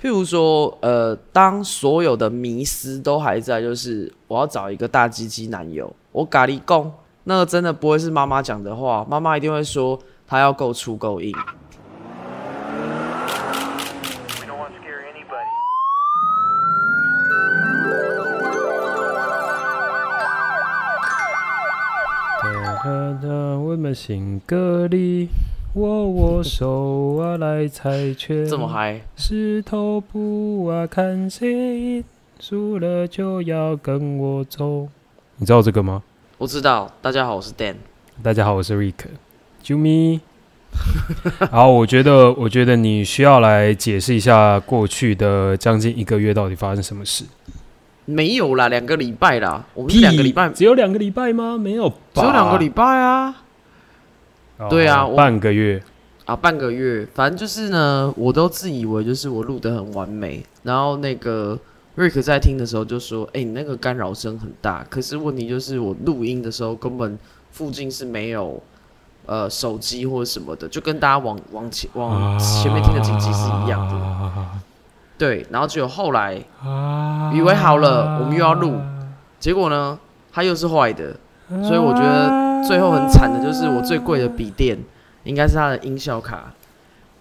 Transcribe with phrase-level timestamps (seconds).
[0.00, 6.90] 譬如说，呃，当所有的迷思都还在，就是我要找一个大鸡鸡男友，我咖喱贡，
[7.24, 11.30] 那个真的不会是妈妈讲的话，妈妈一定会说他要够粗够硬。
[14.40, 15.52] We don't want to care anybody.
[22.42, 22.48] 哒
[22.82, 22.88] 哒
[23.20, 23.28] 哒，
[23.58, 25.28] 我们新歌里
[25.74, 28.44] 握握手啊，来猜拳。
[28.50, 32.04] 这么嗨，石头布啊，看谁赢，
[32.40, 34.88] 输了就要跟我走。
[35.36, 36.02] 你知道这个吗？
[36.38, 36.90] 我知道。
[37.00, 37.76] 大家好，我是 Dan。
[38.20, 38.94] 大家好，我是 Rick。
[39.62, 40.20] 啾咪。
[41.52, 47.24] 好，我觉得，我觉得你需要来解释一下过去的将近一个月到底发生什么事。
[48.06, 51.56] 没有啦，两个礼拜啦，我们是两个礼拜，只有两个礼拜吗？
[51.56, 53.44] 没有吧，只有两个礼拜啊。
[54.60, 55.82] 哦对啊半个月。
[56.26, 61.58] 啊，半个月，反正就是呢，我都自以为就是我录的很完美，然后那个
[61.96, 67.18] 瑞克在听的时候就说：“哎、你那个干扰声很大。”可是问题就是我录音的时候根本
[67.50, 68.62] 附近是没有
[69.26, 73.98] 呃手机或者什么的，就跟大家往往前往前面听的紧急是一样的。
[73.98, 74.46] 的。
[75.18, 78.78] 对，然后只有后来，啊以为好了我们又要录
[79.40, 79.98] 结果呢，
[80.32, 81.16] 它又是坏的，
[81.62, 84.78] 所以我觉得最后很惨的就是我最贵的笔电，
[85.24, 86.52] 应该是它的音效卡。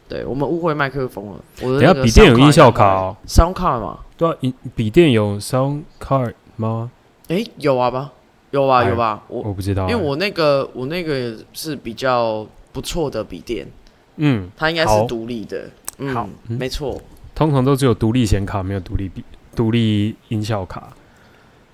[0.08, 1.36] 对我们误会麦克风了。
[1.62, 4.00] 我的等下笔电有音效卡哦，sound card 嘛？
[4.18, 6.90] 对啊，笔笔电有 sound card 吗？
[7.28, 8.12] 诶，有啊吧？
[8.52, 8.80] 有吧？
[8.80, 9.24] 哎有吧？
[9.28, 13.68] 我我不知道欸，因为我那个我那个是比较不错的笔电，
[14.16, 15.70] 嗯，它应该是独立的。
[16.00, 17.00] 嗯，好嗯没错。
[17.36, 19.24] 通常都只有独立显卡，没有独立笔
[19.56, 20.90] 独立音效卡。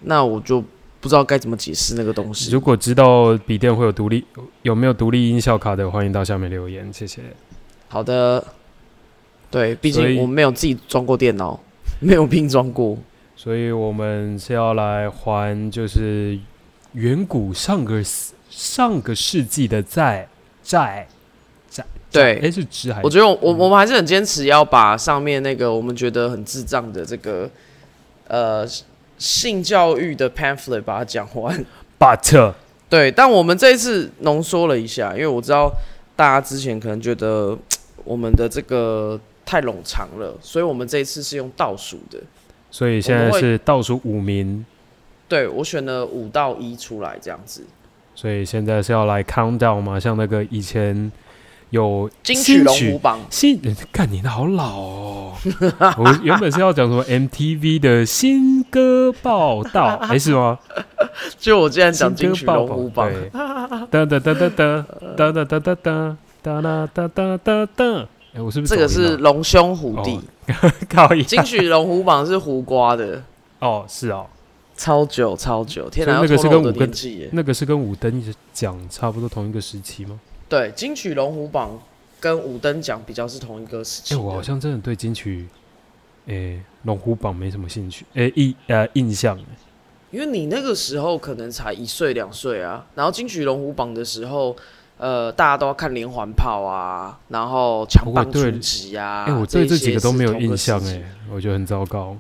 [0.02, 0.62] 那我就
[1.06, 2.50] 不知道该怎么解释那个东西。
[2.50, 4.26] 如果知道笔电会有独立
[4.64, 7.22] 有没有独立音效卡的，欢迎到下面留言，谢谢。
[7.88, 8.44] 好的，
[9.52, 11.60] 对，毕竟我们没有自己装过电脑，
[12.02, 12.98] 没有拼装过。
[13.36, 16.40] 所以我们是要来还就是
[16.94, 18.02] 远古上个
[18.50, 20.28] 上个世纪的债
[20.64, 21.08] 债
[21.70, 27.48] 债，对哎是值还是我觉得我我我们还是很坚持要把上面那个我们觉得很智障的这个
[28.28, 28.66] 呃
[29.18, 31.66] 性教育的 pamphlet 把它讲完。
[32.00, 32.54] but
[32.90, 35.72] 对，但我们这一次浓缩了一下，因为我知道
[36.16, 37.58] 大家之前可能觉得
[38.06, 42.20] 我们的这个太冗长了，所以我们这一次是用倒数的。
[42.70, 44.66] 所以现在是倒数五名，
[45.28, 47.64] 对我选了五到一出来这样子。
[48.14, 50.00] 所以现在是要来 count down 嘛？
[50.00, 51.12] 像那个以前
[51.76, 53.60] 有金曲新曲龙虎榜，新，
[53.92, 55.34] 干你的好老哦！
[56.00, 60.58] 我原本是要讲什么 MTV 的新歌报道， 还是吗？
[61.38, 63.30] 就我竟然讲金曲龙虎榜，对，
[63.92, 64.86] 哒哒哒哒哒
[65.18, 68.08] 哒哒哒哒哒哒哒哒哒哒哒。
[68.34, 70.20] 哎，我是不是这个是龙兄虎弟。
[70.90, 73.22] 靠一金曲龙虎榜是胡瓜的，
[73.60, 74.28] 哦，是哦，
[74.78, 77.30] 超久超久，天哪，那个是跟五个年纪耶。
[77.34, 80.20] 那个是跟五灯奖差不多同一个时期吗？
[80.48, 81.80] 对，金曲龙虎榜
[82.20, 84.24] 跟五灯奖比较是同一个时期哎，的。
[84.24, 85.48] 我好像真的对金曲，
[86.28, 89.40] 哎，龙虎榜没什么兴趣，哎，印呃印象。
[90.12, 94.56] 因为你那个时候可能才一岁两岁啊，然后金曲龙虎榜的时候，
[94.98, 99.26] 呃，大家都要看连环炮啊，然后强棒不过对出击啊。
[99.28, 102.16] 哎、我对这几个都没有印象哎、哎、我觉得很糟糕。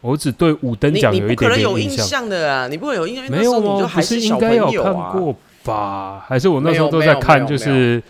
[0.00, 3.58] 我只对五等你你不可奖有一点能有印点印象，的啊，你不会有印象，因为没有吗？
[3.58, 5.36] 那时候你就还是还小应该有朋友啊。
[5.64, 6.24] 吧？
[6.26, 8.02] 还是我那时候都在看，就是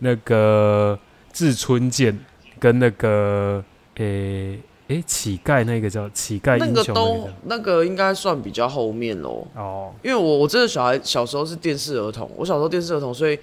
[0.00, 0.98] 那个
[1.32, 2.18] 志春剑
[2.58, 3.64] 跟那个
[3.96, 4.58] 诶
[4.88, 13.36] 诶、乞丐那个叫乞丐那个都个那个应该算比较后面喽，哦，因为我我真的小孩小时候是电视儿童，我小时候电视儿童，所以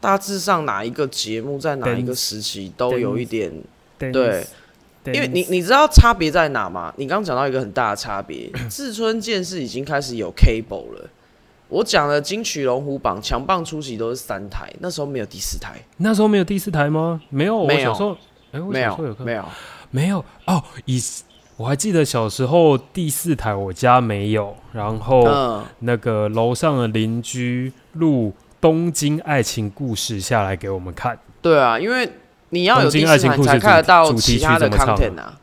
[0.00, 3.50] 大致上哪一个节目在哪一个时期都有一点，
[3.98, 4.46] 对，
[5.06, 6.92] 因为你你知道差别在哪吗？
[6.96, 11.08] 你刚刚讲到一个很大的差别，志春剑是已经开始有 cable 了。
[11.72, 17.18] 我讲的金曲龙虎榜强棒出席都是三台，那时候没有第四台，那时候没有第四台吗？
[17.30, 17.92] 没有，我没有。
[18.52, 19.44] 哎、我没小时候有没有，
[19.90, 20.22] 没有？
[20.44, 21.02] 哦，以
[21.56, 25.22] 我还记得小时候第四台我家没有，然后。
[25.22, 28.28] 嗯，那个楼上的邻居录
[28.60, 32.06] 《东京爱情故事》下来给我们看，对啊，因为
[32.50, 35.38] 你要有第四台才看得到其他的？content 啊。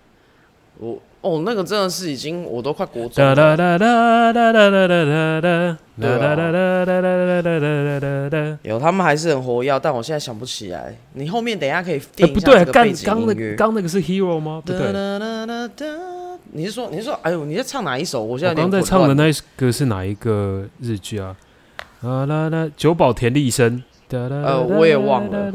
[0.77, 3.55] 我哦，那个真的是已经我都快国中哒哒。
[3.55, 8.57] 哒哒哒哒哒哒哒哒哒哒哒哒哒哒哒哒哒哒。
[8.63, 10.95] 有，他们还是很活跃，但我现在想不起来。
[11.13, 13.55] 你后面等一下可以哎，不对，刚一下这个背景刚那音乐。
[13.55, 14.61] 刚那个是 Hero 吗？
[14.65, 14.79] 不对，
[16.51, 18.23] 你是说你是说哎呦你在唱哪一首？
[18.23, 21.35] 我现在刚在唱的那个是哪一个日剧啊？
[22.01, 25.51] 啊啦啦，久保田利生，呃我也忘了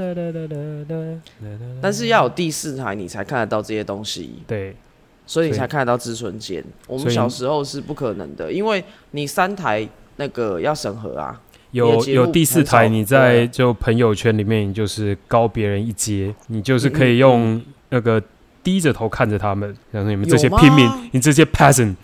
[1.81, 4.77] 但是要有第四台你才看得到这些东西，对，
[5.27, 6.65] 所以你才看得到志存间。
[6.87, 11.41] 我们小时候是不可能的，因为你三台那个要审核啊。
[11.73, 18.23] 有有第四台，你在就朋友圈里面，你就是高别人一阶，你就是可以用那个
[18.63, 21.97] 低着头看着他们，然后你们这些有吗平民，你这些 peasant，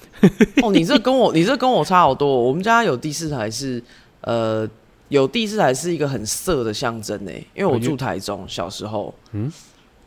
[0.61, 2.43] 哦，你这跟我你这跟我差好多哦。
[2.43, 3.81] 我们家有第四台是
[4.23, 4.69] 呃
[5.09, 9.53] 有第四台是一个很色的象征呢，因为我住台中，小时候，嗯嗯，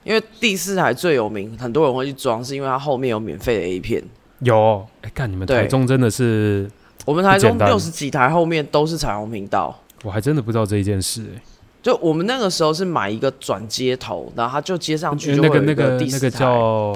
[0.04, 4.04] 因为第四台最有名，很多人会去装，是因为它后面有免费的 A 片。
[4.40, 6.70] 有，哎，看你们对台中真的是，
[7.06, 9.80] 我们台中六十几台后面都是彩虹频道。
[10.04, 11.42] 我还真的不知道这一件事，哎
[11.82, 16.30] 就我们那个时候是买一个转接头，然后它就接上去那个那个那个。
[16.30, 16.92] 叫，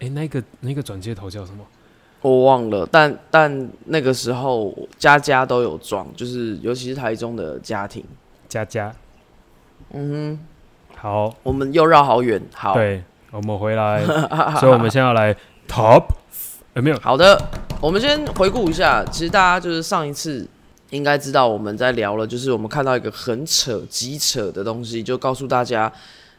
[0.00, 1.64] 哎，那个那个转接头叫什么？
[2.22, 8.04] 我忘了，但但那个时候家家都有装，就是尤其是台中的家庭。
[8.48, 8.94] 家家，
[9.92, 10.38] 嗯
[11.02, 12.40] 好，我们又绕好远。
[12.54, 13.02] 好，对，
[13.32, 14.04] 我们回来，
[14.60, 15.34] 所以我们现在要来
[15.66, 16.04] top，
[16.74, 16.98] 有没有？
[17.00, 17.36] 好的，
[17.80, 20.48] 我们先回顾一下，其实大家就是上一次
[20.90, 25.92] 应该知道我们在聊了，就是我们看到一个很扯、极扯的东西，就告诉大家，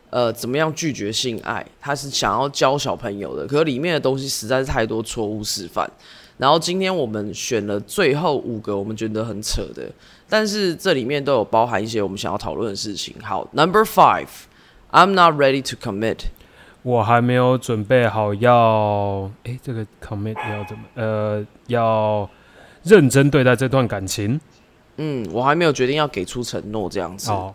[0.09, 5.91] 呃，怎么样拒绝性爱，他是想要教小朋友的，可是里面的东西实在是太多错误示范。
[6.37, 9.83] 然后今天我们选了最后五个我们觉得很扯的，
[10.29, 13.13] 但是这里面都有包含一些我们想要讨论的事情。
[13.21, 13.83] 好，Number
[14.93, 16.25] Five，I'm not ready to commit。
[16.83, 20.83] 我还没有准备好要，哎，这个 commit 要怎么？
[20.95, 22.29] 呃，要
[22.83, 24.39] 认真对待这段感情。
[24.97, 27.31] 嗯，我还没有决定要给出承诺这样子。
[27.31, 27.53] 哦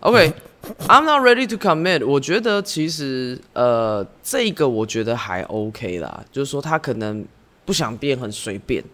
[0.00, 2.06] ，OK，I'm、not ready to commit。
[2.06, 7.24] 我觉得其实呃，这个我觉得还 OK 啦，就是说他可能
[7.64, 8.84] 不想变很随便，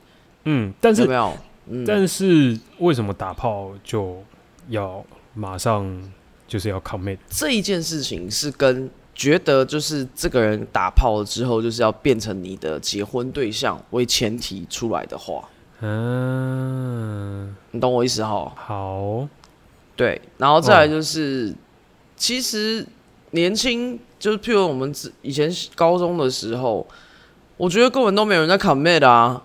[0.45, 1.37] 嗯，但是有没有？
[1.67, 4.23] 嗯，但是为什么打炮就
[4.69, 5.05] 要
[5.35, 5.85] 马上
[6.51, 7.17] 就是要 commit？
[7.29, 15.49] 这一件事情是跟觉得就是这个人打炮了之后，就是要变成你的结婚对象为前提出来的话，
[15.81, 18.53] 嗯，你懂我意思哈？
[18.57, 19.29] 好，
[19.95, 21.55] 对，然后再来就是，
[22.17, 22.85] 其实
[23.31, 26.85] 年轻就是譬如我们之以前高中的时候，
[27.57, 29.41] 我觉得根本都没有人在 commit 啊，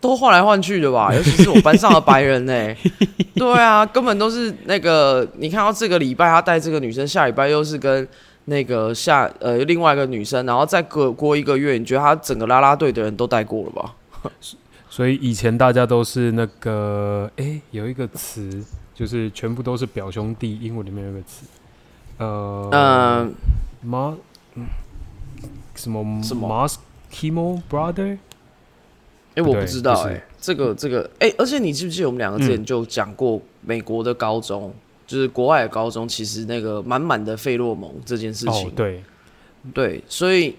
[0.00, 2.74] 都换来换去的吧， 尤其是我班上的白人呢、
[3.34, 8.06] 对啊，根本都是那个，你看到这个礼拜他带这个女生，下礼拜又是跟
[8.46, 13.94] 那个下呃另外一个女生，然后再过过一个月，你觉得他整个啦啦队的人都带过了吧？
[14.90, 18.64] 所以以前大家都是那个，哎、有一个词，
[18.94, 21.46] 就是全部都是表兄弟，英文里面有个词，
[22.16, 23.34] 呃，嗯、
[25.74, 26.68] 什么什么
[27.12, 28.18] Maskimo brother？
[29.38, 34.74] 哎、我不知道哎、就是这个这个哎、而且你记不记得我们两个之前就讲过，美国的高中、
[35.06, 39.02] 就是国外的高中，其实那个满满的费洛蒙这件事情，哦，对，
[39.72, 40.56] 对，所以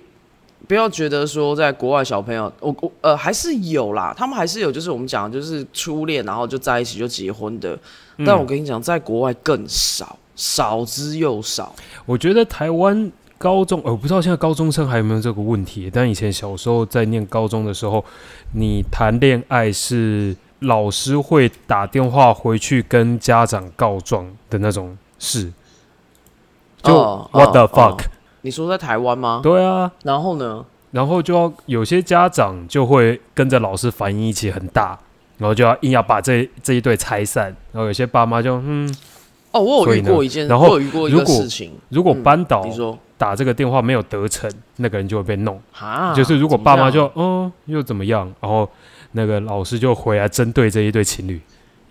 [0.67, 7.77] 不要觉得说在国外小朋友，我我呃还是有啦，他们还是有，就是我们讲的就是初恋，然后就在一起就结婚的，
[8.17, 8.25] 嗯。
[8.25, 11.75] 但我跟你讲，在国外更少，少之又少。
[12.05, 18.03] 我觉得台湾高中，呃我不知道现在高中生还有没有这个问题，但以前小时候在念高中的时候，
[18.53, 25.51] 你谈恋爱是老师会打电话回去跟家长告状的那种事，
[26.83, 28.03] 就、哦 what the 哦 fuck？、
[28.41, 29.39] 你说在台湾吗？
[29.41, 30.65] 对啊，然后呢？
[30.91, 34.99] 然后就要有些家长就会跟着老师反应一起很大，
[35.37, 38.93] 然后就要硬要把这这一对拆散，然后有些爸妈就嗯，
[39.51, 41.71] 哦，我有遇过一件，然后我有遇过一如果个事情。
[41.89, 45.59] 如果嗯班导你说打这个电话没有得逞，那个人就会被弄。
[45.71, 48.69] 哈，就是如果爸妈就嗯又怎么样，然后
[49.13, 51.39] 那个老师就回来针对这一对情侣。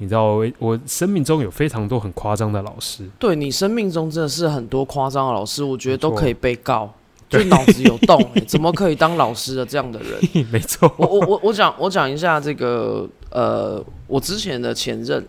[0.00, 6.88] 你知道我我生命中有非常多很夸张的老师，对你生命中真的是很多夸张的老师，我觉得都可以被告，
[7.28, 10.46] 就脑子有洞、欸，怎么可以当老师的这样的人？
[10.52, 15.26] 没错，我我我我讲我讲一下这个呃，我之前的前任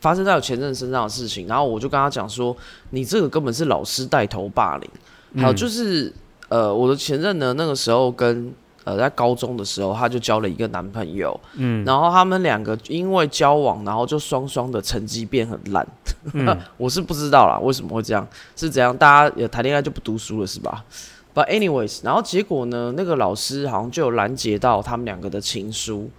[0.00, 2.56] 发生在我前任身上的事情，然后我就跟他讲说，
[2.90, 4.90] 你这个根本是老师带头霸凌。
[5.36, 6.10] 还有就是
[6.48, 8.50] 呃，我的前任呢，那个时候跟
[8.84, 15.86] 呃在高中的时候，他就交了一个男朋友，嗯然后他们两个因为交往，然后就双双的成绩变很烂。
[16.32, 18.26] 嗯 我是不知道啦，为什么会这样？
[18.56, 18.96] 是怎样？
[18.96, 20.82] 大家也谈恋爱就不读书了是吧
[21.34, 26.10] ？But anyways，然后结果呢，那个老师好像就有拦截到他们两个的情书。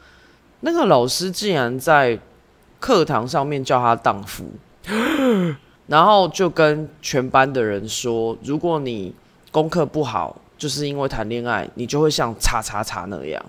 [0.59, 2.19] 那个老师竟然在
[2.79, 4.45] 课堂上面叫他荡妇，
[5.87, 9.13] 然后就跟全班的人说，如果你
[9.51, 13.43] 功课不好，就是因为谈恋爱，你就会像叉叉叉那样。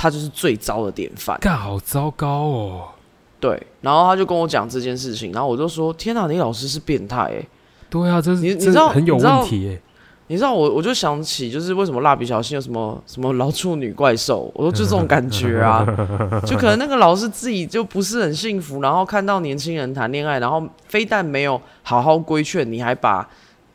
[0.00, 1.36] 他就是最糟的典范。
[1.40, 2.88] 干好糟糕哦，
[3.40, 7.44] 对，然后他就跟我讲这件事情，然后我就说：“天哪，你老师是变态哎！”
[7.90, 9.80] 对啊，这是你你知道很有问题哎。
[10.28, 15.84] 你知道我我就想起就是为什么蜡笔小新有什么什么老处女怪兽，我说就这种感觉啊，
[16.46, 23.28] 就可能那个老师自己就不是很幸福，然后看到年轻人谈恋爱，然后非但没有好好规劝，你还把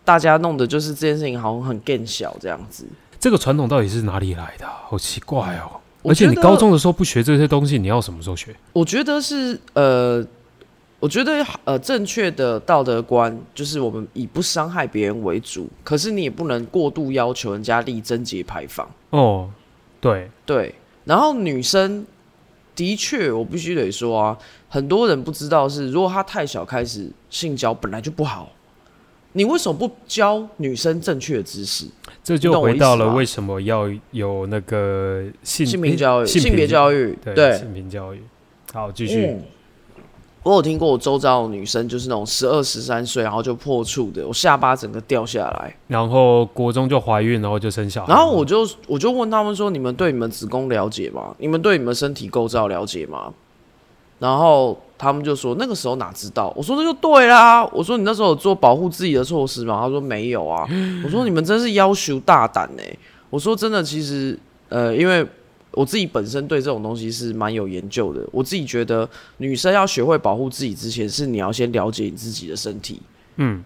[0.06, 2.86] 大家弄得就是这件事情好像很更小这样子。
[3.20, 4.84] 这个传统到底是哪里来的啊？
[4.88, 5.80] 好奇怪哦！
[6.04, 8.54] 而且你高中的时候不学这些东西，你要什么时候学？
[8.74, 10.22] 我觉得是呃，
[11.04, 18.90] 我觉得呃，正确的道德观就是我们以不伤害别人为主，可是你也不能过度要求人家立贞节牌坊。
[19.10, 19.50] 哦，
[20.00, 22.06] 对，对，然后女生
[22.74, 24.38] 的确，我必须得说啊，
[24.70, 28.50] 很多人不知道是，如果她太小开始性交本来就不好，
[29.34, 31.86] 你为什么不教女生正确的知识？
[32.24, 38.24] 这就回到了为什么要有那个性性平教育、性性别教育，对对，性平教育。
[38.72, 39.26] 好，继续。
[39.26, 39.42] 嗯，
[40.44, 45.76] 我有听过我周遭的女生就是那种十二十三岁，然后就破处的，我下巴整个掉下来。
[45.88, 48.14] 然后国中就怀孕，然后就生小孩。
[48.14, 51.34] 然后我就我就问他们说：“你们对你们子宫了解吗？
[51.38, 53.34] 你们对你们身体构造了解吗？”
[54.20, 60.68] 然后他们就说：“那个时候哪知道？”我说：“那就对啦。”我说：“你那时候有做保护自己的措施吗？”他说：“没有啊。”
[61.04, 62.84] 我说：“你们真是要求大胆呢、
[63.30, 64.38] 我说：“真的，其实
[64.70, 65.26] 呃，因为
[65.74, 68.22] 我自己本身对这种东西是蛮有研究的。
[68.32, 73.01] 我自己觉得，女生要学会保护自己之前，是你要先了解你自己的身体。
[73.38, 73.63] 嗯，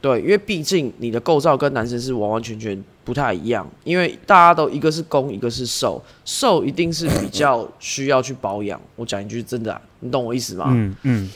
[0.00, 8.80] 对，因为毕竟你的构造跟男生是完完全全不太一样，因为大家都一个是攻，一个是受，受一定是比较需要去保养。
[8.96, 10.66] 我讲一句真的啊、你懂我意思吗？
[10.68, 11.30] 嗯嗯，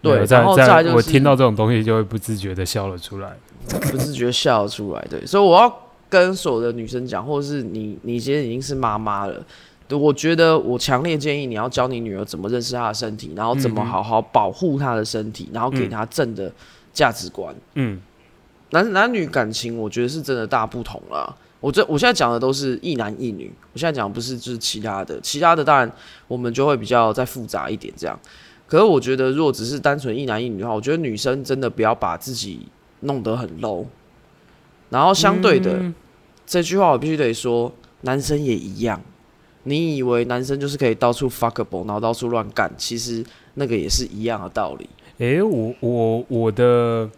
[0.00, 3.36] 对然后再来就是我听到这种东西就会不自觉的笑了出来。
[3.62, 5.72] 不自觉笑了出来，对，所以我要
[6.12, 9.42] 跟所有的女生讲，或者是你，你今天已经是妈妈了。
[9.88, 16.52] 我觉得，我强烈建议你要教你女儿怎么认识她的身体，然后怎么好好保护她的身体，然后给嗯她正的
[16.92, 17.54] 价值观。
[17.74, 17.98] 嗯，
[18.70, 21.34] 男男女感情，我觉得是真的大不同了。
[21.60, 25.90] 我这我现在讲的都是一男一女，我现在讲的不是就是其他的，其他的当然
[26.28, 28.18] 我们就会比较再复杂一点这样。
[28.66, 32.66] 可是我觉得，如果只是单纯一男一女的话，我觉得女生真的不要把自己
[33.00, 33.84] 弄得很 low。
[34.88, 35.94] 然后相对的，嗯
[36.52, 39.00] 这句话我必须得说，男生也一样。
[39.62, 44.86] 你以为男生就是可以到处 fuckable，然后到处乱干，其实那个也是一样的道理。
[45.16, 47.08] 诶，我我我的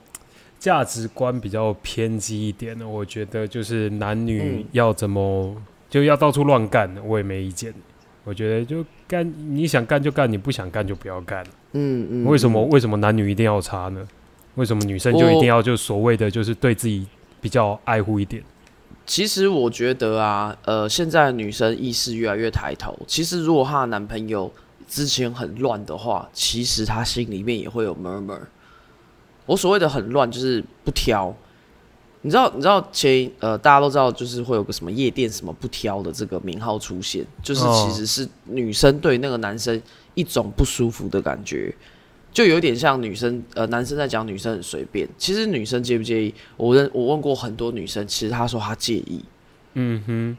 [0.61, 5.57] 价值观比较偏激一点的，我觉得就是男女嗯要怎么、
[5.91, 7.75] 就要到处乱干，我也没意见。
[8.23, 11.45] 我觉得就干，你想干就干，你不想干就不要干。
[11.73, 12.25] 嗯嗯。
[12.27, 14.07] 为什么嗯为什么男女一定要差呢？
[14.55, 17.05] 为什么女生就一定要就所谓的就是对自己
[17.41, 18.41] 比较爱护一点？
[19.07, 22.99] 其实我觉得啊，呃，现在女生意识越来越抬头。
[23.07, 24.51] 其实如果她的男朋友
[24.89, 28.41] 之前很乱的话，其实她心里面也会有 murmur。
[29.47, 31.35] 我所谓的很乱，就是不挑。
[32.23, 39.79] 你知道，你知道前呃，大家都知道，就是会有个什么夜店什么不挑的这个名号出现，就是哦其实是女生对那个男生
[40.15, 41.75] 一种不舒服的感觉，
[42.35, 45.09] 就有点像女生呃男生在讲女生很随便。
[45.17, 46.35] 其实女生介不介意？
[46.59, 49.25] 我认我问过很多女生，其实她说她介意。
[49.75, 50.37] 嗯哼，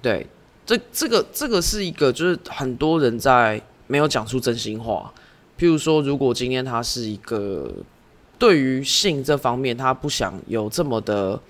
[0.00, 0.26] 对，
[0.64, 5.12] 这这个这个是一个，就是很多人在没有讲出真心话。
[5.58, 7.72] 譬如说，如果今天他是一个
[8.38, 11.40] 对于性这方面，他不想有这么的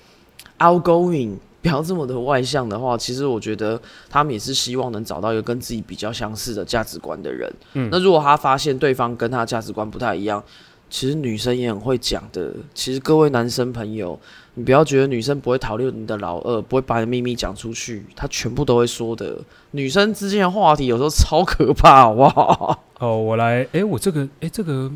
[0.58, 3.80] outgoing，不要这么的外向的话，其实我觉得
[4.10, 7.50] 他们也是希望能找到一个跟自己比较相似的价值观的人。
[7.72, 10.44] 嗯那如果他发现对方跟他价值观不太一样，
[10.90, 12.52] 其实女生也很会讲的。
[12.74, 14.20] 其实各位男生朋友，
[14.52, 19.38] 你不要觉得女生不会讨论你的老二，不会把你的秘密讲出去，她全部都会说的。
[19.70, 22.78] 女生之间的话题有时候超可怕，好不好？
[22.98, 24.92] 哦，我来，诶，我这个，诶，这个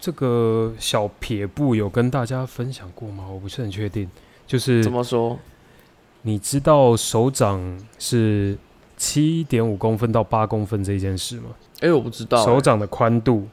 [0.00, 3.24] 这个小撇步有跟大家分享过吗？
[3.32, 4.10] 我不是很确定。
[4.44, 5.38] 就是怎么说？
[6.22, 7.60] 你知道手掌
[7.98, 8.56] 是
[8.96, 11.44] 七点五公分到八公分这件事吗？
[11.80, 13.48] 哎、我不知道、手掌的宽度，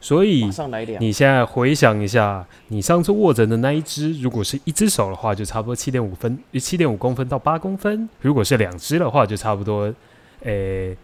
[0.00, 0.50] 所以。
[0.98, 9.94] 你现在回想一下，你上次握着的那一只，如果是一只手的话，就差不多七点五分，七点五公分到八公分；如果是两只的话，就差不多，
[10.42, 10.96] 诶、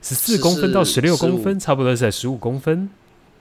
[0.00, 2.88] 十四公分到十六公分，差不多是在十五公分。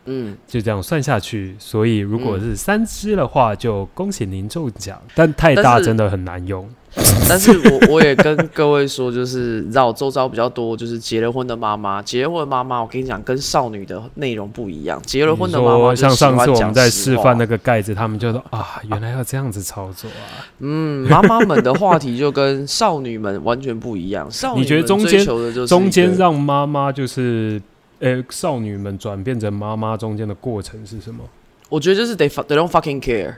[0.06, 5.00] 嗯，就这样算下去，所以如果嗯是三只的话，就恭喜您中奖。
[5.14, 6.68] 但太大真的很难用。
[7.30, 15.02] 但是我我也跟各位说，就是你知道我周遭比较多，就是结了婚的妈妈，结了婚的妈妈，我跟你讲，跟少女的内容不一样。
[15.06, 20.44] 结了婚的妈妈像上次我们在示范那个盖子，他们就说啊，原来要这样子操作啊。
[20.60, 24.30] 嗯，妈妈们的话题就跟少女们完全不一样。
[24.30, 27.62] 少女你觉得们追中间求的就是中间让妈妈就是
[28.00, 31.24] 呃，少女们转变成妈妈中间的过程是什么？
[31.72, 33.34] 我觉得就是 they they don't fucking care。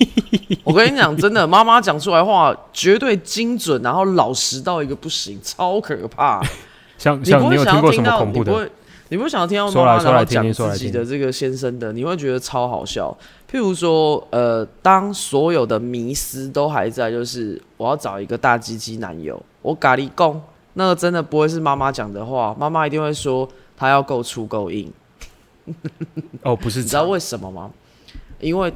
[0.64, 6.42] 我跟你讲，真的，妈妈讲出来话绝对精准，然后老实到一个不行，超可怕。
[6.96, 8.50] 像你不会想要听到，什么恐怖的？
[8.52, 8.72] 你不会，
[9.10, 13.14] 你不会想要听到妈妈然后讲自己的这个先生的，你会觉得超好笑。
[13.50, 20.40] 譬如说，呃，当所有的迷思都还在，就是我要找一个大鸡鸡男友，我咖喱贡，
[20.72, 24.90] 那个真的不会是妈妈讲的话，妈妈一定会说他要够粗够硬。
[26.42, 27.70] 哦，不是你知道为什么吗？
[28.40, 28.72] 因为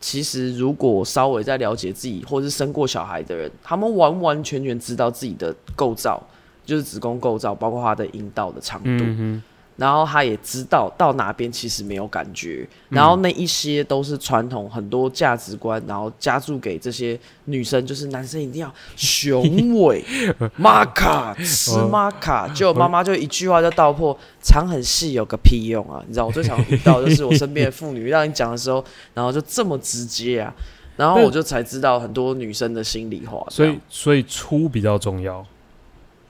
[0.00, 6.22] 其实如果稍微在了解自己或是生过小孩的人，他们完完全全知道自己的构造，
[6.64, 9.42] 就是子宫构造，包括它的阴道的长度，嗯
[9.76, 20.02] 然后他也知道到哪边其实没有感觉，然后那一些都是传统很多价值观，然后加注给这些女生，就是男生一定要雄伟、
[20.56, 26.02] 玛卡吃玛卡，结果妈妈就一句话就道破，长很细有个屁用啊！
[26.06, 30.54] 你知道我最常遇到就是我身边的妇女，让你讲的时候，然后就这么直接啊，
[30.96, 35.44] 然后我就才知道很多女生的心里话，所以所以粗比较重要。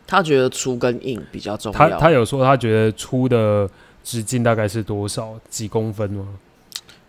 [0.06, 1.98] 她觉得粗跟硬比较重他要。
[1.98, 3.68] 他有说他觉得粗的
[4.04, 5.34] 直径大概是多少？
[5.50, 6.26] 几公分吗？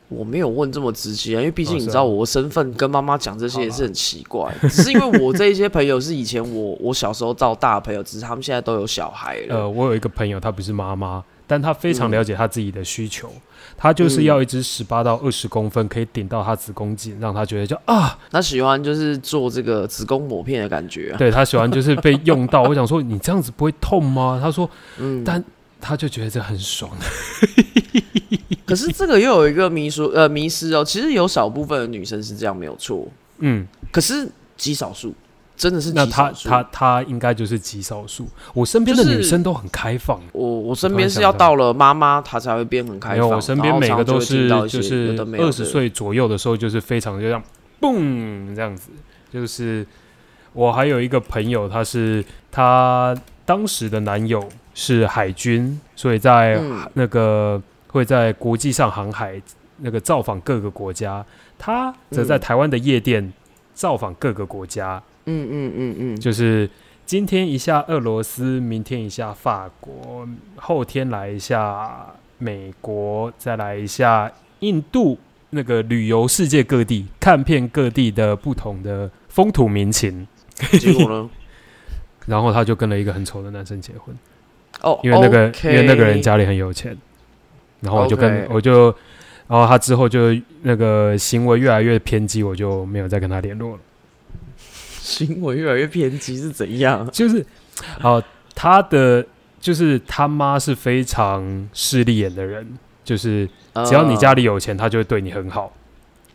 [0.10, 9.58] 我没有问这么直接啊，因为毕竟你知道我的身份跟妈妈讲这些也是很奇怪， 只是因为我这一些朋友是以前我我小时候到大的朋友，只是他们现在都有小孩了。
[9.58, 13.30] 呃，我有一个朋友，他不是妈妈，但他非常嗯了解他自己的需求，
[13.78, 22.64] 他就是要一只十八到二十公分，可以顶到他子宫颈，让他觉得就啊，他喜欢就是做这个子宫抹片的感觉、啊，对他喜欢就是被用到。
[22.68, 24.40] 我想说，你这样子不会痛吗？
[24.42, 24.68] 他说，
[24.98, 25.44] 嗯，但
[25.80, 26.92] 他就觉得这很爽。
[28.66, 33.08] 可是这个又有一个迷说呃迷失哦，其实有少部分的女生是这样没有错，
[33.38, 35.14] 嗯，可是极少数，
[35.58, 36.50] 真的是那他极少数。
[36.50, 38.28] 他他应该就是极少数。
[38.54, 43.18] 我身边的女生都很开放，我我身边是要到了妈妈，她才会变很开放。
[43.18, 47.42] 没有，我身边每个都是就是二十岁左右的时候，就是非常就像
[47.82, 48.92] 嘣这样子。
[49.34, 49.86] 就是
[50.54, 59.42] 我还有一个朋友，他是他当时的男友是海军，所以在嗯那个会在国际上航海，
[59.78, 61.26] 那个造访各个国家。
[61.60, 63.34] 他则在嗯台湾的夜店
[63.74, 66.70] 造访各个国家，嗯嗯嗯嗯嗯，就是
[67.06, 75.20] 今天一下俄罗斯，明天一下法国，后天来一下美国，再来一下印度，
[75.52, 80.26] 那个旅游世界各地，看遍各地的不同的风土民情。
[80.80, 81.30] 结果呢？
[82.26, 84.16] 然后他就跟了一个很丑的男生结婚，
[84.82, 86.98] 哦，因为那个因为那个人家里很有钱，
[87.80, 88.86] 然后我就跟我就，
[89.48, 93.80] 然后他之后就那个行为越来越偏激，我就没有再跟他联络了。
[95.08, 97.10] 行为越来越偏激是怎样？
[97.12, 97.46] 就是，
[98.00, 98.22] 好，
[98.54, 99.26] 他的
[99.62, 102.68] 就是他妈是非常势利眼的人，
[103.06, 103.48] 就是
[103.86, 105.72] 只要你家里有钱，他就会对你很好。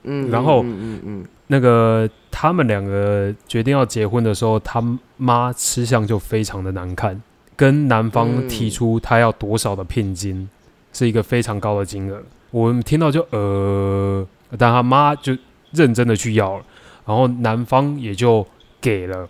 [0.04, 4.82] 嗯，然后嗯嗯嗯那个他们两个决定要结婚的时候，他
[5.18, 7.20] 妈吃相就非常的难看，
[7.54, 10.48] 跟男方嗯提出他要多少的聘金，
[10.92, 12.22] 是一个非常高的金额。
[12.50, 14.26] 我们听到就呃，
[14.58, 15.36] 但他妈就
[15.70, 16.64] 认真的去要了，
[17.06, 18.46] 然后男方也就
[18.82, 19.26] 给了，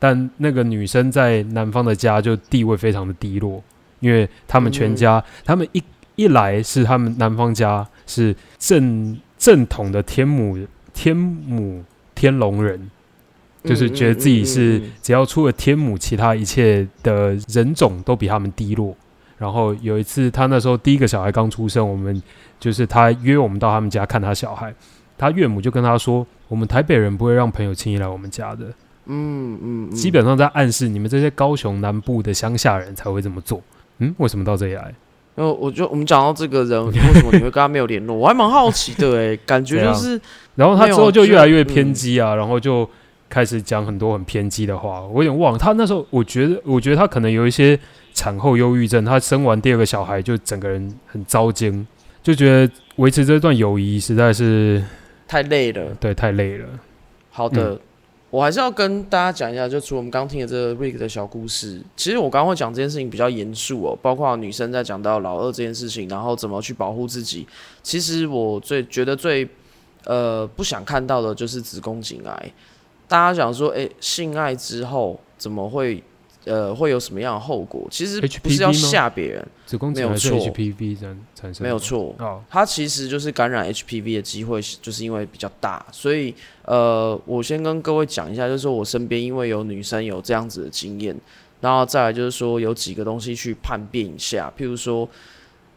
[0.00, 3.62] 但那个女生在男方的家就地位非常的低落，
[4.00, 5.82] 因为他们全家，他们一
[6.16, 10.58] 一来是他们男方家是正正统的天母
[10.92, 12.90] 天母天龙人，
[13.62, 18.96] 就是觉得自己是只要出了天母，其他一切的人种都比他们低落。
[19.36, 22.22] 然后有一次，他那时候第一个小孩刚出生，我们
[22.60, 24.72] 就是他约我们到他们家看他小孩，
[25.18, 28.66] 他岳母就跟他说：“我们台北人不会让朋友轻易来我们家的，
[29.06, 33.62] 嗯嗯，嗯基本上在暗示你们这些高雄南部的乡下人才会这么做。”
[33.98, 34.94] 嗯，为什么到这里来？
[35.36, 38.16] 然后我就我们讲到这个人， 为什么你会跟他没有联络？
[38.16, 40.20] 我还蛮好奇的哎， 感觉就是
[40.54, 42.88] 然后他之后就越来越偏激嗯啊，然后就
[43.28, 45.00] 开始讲很多很偏激的话。
[45.02, 47.78] 我有点忘了，他那时候我觉得，我觉得他可能有一些
[48.12, 49.04] 产后忧郁症。
[49.04, 51.84] 他生完第二个小孩就整个人很糟精，
[52.22, 54.84] 就觉得维持这段友谊实在是
[55.26, 55.84] 太累了。
[55.98, 56.66] 对太累了。
[57.30, 57.76] 好的，
[58.34, 67.46] 我还是要跟大家讲一下，就除了我们刚听的这个 Rick 的小故事，其实我刚刚会讲这件事情比较严肃哦，包括女生在讲到老二这件事情，然后怎么去保护自己。
[67.84, 69.48] 其实我最觉得最
[70.04, 72.52] 呃不想看到的就是子宫颈癌。
[73.06, 76.02] 大家讲说，诶，性爱之后怎么会
[76.44, 77.86] 呃会有什么样的后果？
[77.90, 79.46] 其实不是要吓别人，
[80.02, 82.14] 没有错 HPV 产产生没有错。
[82.18, 91.16] 哦，它其实就是感染 HPV 的机会，就是因为比较大，所以呃，我先跟各位讲一下，就是说我身边因为有女生有这样子的经验，
[91.60, 95.08] 然后再来就是说有几个东西去叛变一下，譬如说，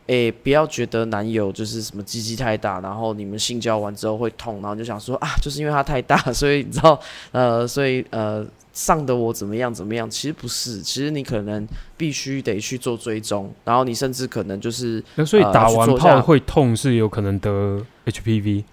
[0.08, 7.00] 诶，不要觉得男友就是什么鸡鸡太大，然后你们性交完之后会痛，然后就想说啊，就是因为它太大，所以你知道，
[7.32, 8.46] 呃，所以呃。
[8.78, 10.08] 上的我怎么样怎么样？
[10.08, 18.64] 其实不是，其实你可能必须得去做追踪，然后你甚至可能就是，那所以打完炮会痛是有可能得 HPV，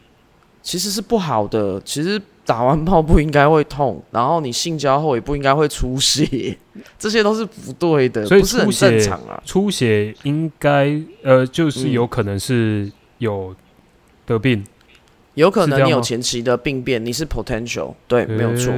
[0.62, 1.80] 其实是不好的。
[1.86, 6.58] 其实打完炮不应该会痛，然后你性交后也不应该会出血，
[6.98, 9.42] 这些都是不对的，所以出血正常啊。
[9.46, 13.56] 出血应该呃，就是有可能是有
[14.26, 14.62] 得病，
[15.32, 18.70] 有可能你有前期的病变，你是 potential，对，没有错。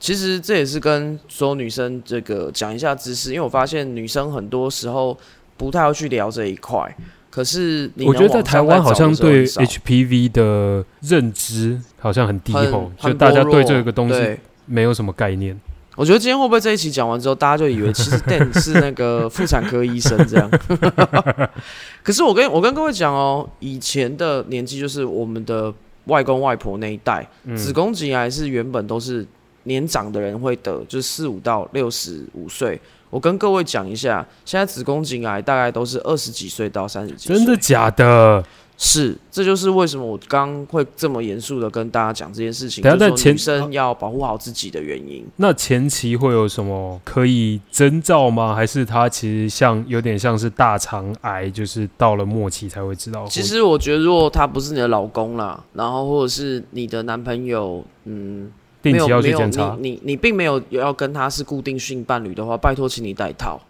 [0.00, 5.18] 其实这也是跟所有女生这个讲一下知识，因为我发现女生很多时候
[5.56, 6.96] 不太要去聊这一块。
[7.30, 15.58] 可是我觉得在台湾好像对 HPV 的认知好像很低吼，就大家对这个东西没有什么概念。
[15.94, 20.50] 我觉得今天会不会这一期讲完之后，大家就以为其实 Dan 是那个妇产科医生这样？
[22.02, 25.72] 可是我跟我跟各位讲哦，以前的年纪就是我们的
[26.06, 29.26] 外公外婆那一代，子宫颈癌是原本都是。
[29.68, 32.80] 年长的人会得，就是四五到六十五岁。
[33.10, 37.36] 我跟各位讲一下，现在子宫颈癌大概都是二十几岁到三十几岁。
[37.36, 38.44] 真的假的？
[38.80, 42.84] 是，这就是为什么我刚会这么严肃的跟大家讲这件事情。
[42.84, 45.26] 就是说女生要保护好自己的原因。
[45.36, 48.54] 那前期会有什么可以征兆吗？
[48.54, 53.26] 还是它其实像有点像是大肠癌，就是到了末期才会知道？
[53.26, 58.52] 其实我觉得，如果他不是你的老公啦，然后或者是你的男朋友，嗯。
[58.92, 59.76] 定期要去检查。
[59.80, 63.60] 你你你并没有要跟他是固定性伴侣的话，拜托请你戴套，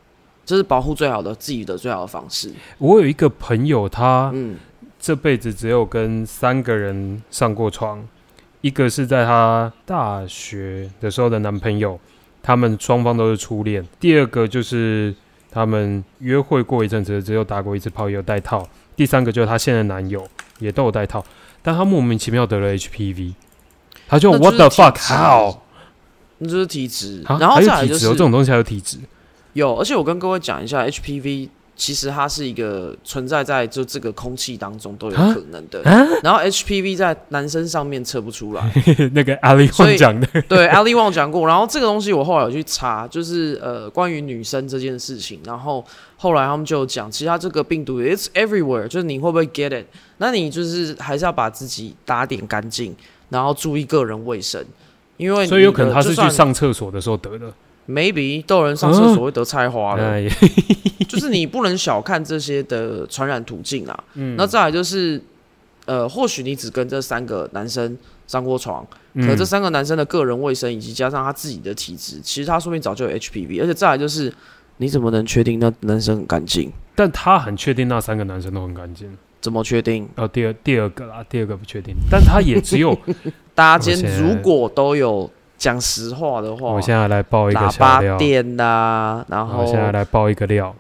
[0.45, 2.51] 这是保护最好的自己的最好的方式。
[2.79, 4.57] 我有一个朋友，他嗯
[4.99, 8.05] 这辈子只有跟三个人上过床，
[8.61, 11.99] 一个是在他大学的时候的男朋友，
[12.43, 15.15] 他们双方都是初恋；第二个就是
[15.51, 18.61] 他们约会过一阵子，只有打过一次炮，有戴套；
[18.97, 20.27] 第三个就是他现任男友，
[20.59, 21.25] 也都有戴套，
[21.63, 23.35] 但他莫名其妙得了 HPV。
[24.09, 25.59] 他就 What the fuck how？
[26.39, 28.97] 那就是体质，然后再来就是这种东西还有体质。
[29.55, 35.83] 有，而且我跟各位讲一下，HPV 其实它是一个存在在就这个空气当中都有可能的。
[36.23, 38.73] 然后 HPV 在男生上面测不出来。
[39.15, 41.45] 那个 Ali Wong 讲的，对 Ali Wong 讲过。
[41.47, 45.41] 然后这个东西我后来有去查，就是呃关于女生这件事情。
[45.45, 45.85] 然后
[46.17, 49.87] 后来他们就讲，其实它这个病毒 It's everywhere，就是你会不会 get it？
[50.19, 52.95] 那你就是还是要把自己打点干净。
[53.29, 54.65] 然后注意个人卫生，
[55.17, 57.53] 因为所以有可能他是去上厕所的时候得的。
[57.89, 60.29] Maybe 都有人上厕所会得菜花的，
[61.09, 64.05] 就是你不能小看这些的传染途径啊。
[64.13, 65.19] 嗯，那再来就是，
[65.87, 73.63] 呃，或许你只跟这三个男生上过床，可这三个男生的个人卫生以及加上他自己的体质，其实他说明早就有 HPV。
[73.63, 74.31] 而且再来就是，
[74.77, 76.71] 你怎么能确定那男生很干净？
[76.95, 79.17] 但他很确定那三个男生都很干净。
[79.41, 80.09] 怎么确定？
[80.17, 82.97] 哦，第二第二个啦，第二个不确定，但他也只有
[83.55, 90.75] 大家今天如果都有讲实话的话，我现在来爆一个喇叭店呐，然后现在来爆一个料，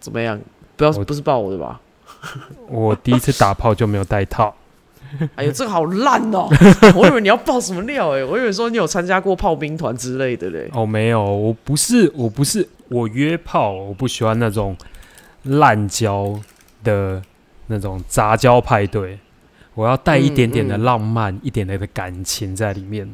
[0.00, 0.40] 怎么样？
[0.76, 1.80] 不要不是爆我的吧？
[2.68, 4.54] 我第一次打炮就没有带套。
[5.36, 6.48] 哎呦，这个好烂哦！
[6.94, 10.68] 我以为你要爆什么料哎，我以为说你有参加过炮兵团之类的嘞。
[10.72, 14.76] 哦，没有，我不是，我不是，我约炮，我不喜欢那种
[15.44, 16.38] 滥交
[16.82, 17.22] 的。
[17.66, 19.18] 那种杂交派对，
[19.74, 23.06] 我要带一点点的浪漫，一点点的感情在里面。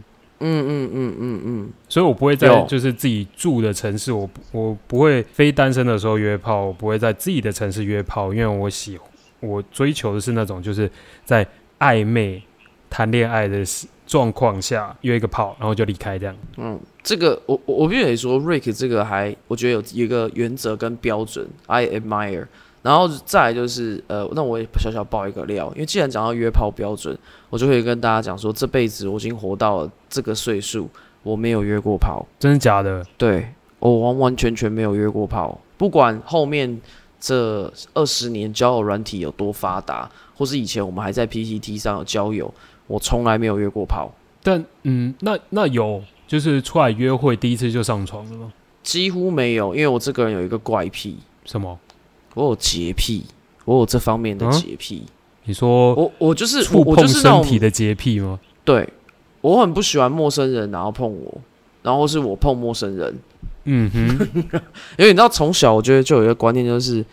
[0.44, 8.98] 嗯嗯嗯嗯嗯，所以我不会在就是自己住的城市，我我不会非单身的时候约炮，我不会在自己的城市约炮，因为我喜
[9.38, 10.90] 我追求的是那种就是
[11.24, 11.46] 在
[11.78, 12.42] 暧昧
[12.90, 13.64] 谈恋爱的
[14.04, 16.36] 状况下约一个炮，然后就离开这样。
[16.56, 22.46] 嗯，这个我我我必须得说，Rick 这个还我觉得有一个原则跟标准，I admire。
[22.82, 27.16] 然后再来就是，呃，那我也小小爆一个料，因为既然讲到约炮标准，
[27.48, 30.88] 我就可以跟大家讲说，这辈子我已经活到了这个岁数，
[31.22, 33.06] 我没有约过炮，真的假的？
[33.16, 36.80] 对，我完完全全没有约过炮，不管后面
[37.20, 42.52] 这二十年交友软体有多发达，或是以前我们还在 PPT 上有交友，
[42.88, 44.10] 我从来没有约过炮。
[44.42, 48.52] 但嗯，那那有就是出来约会第一次就上床了吗？
[48.82, 51.78] 几乎没有，因为我这个人有一个怪癖，什么？
[52.34, 53.24] 我有洁癖，
[53.64, 55.04] 我有这方面的洁癖。
[55.44, 58.38] 你说我我就是触碰身体的洁癖吗？
[58.64, 58.88] 对，
[59.40, 61.40] 我很不喜欢陌生人然后碰我，
[61.82, 63.18] 然后是我碰陌生人。
[63.64, 64.28] 嗯哼，
[64.98, 67.04] 因为你知道从小我觉得就有一个观念，就是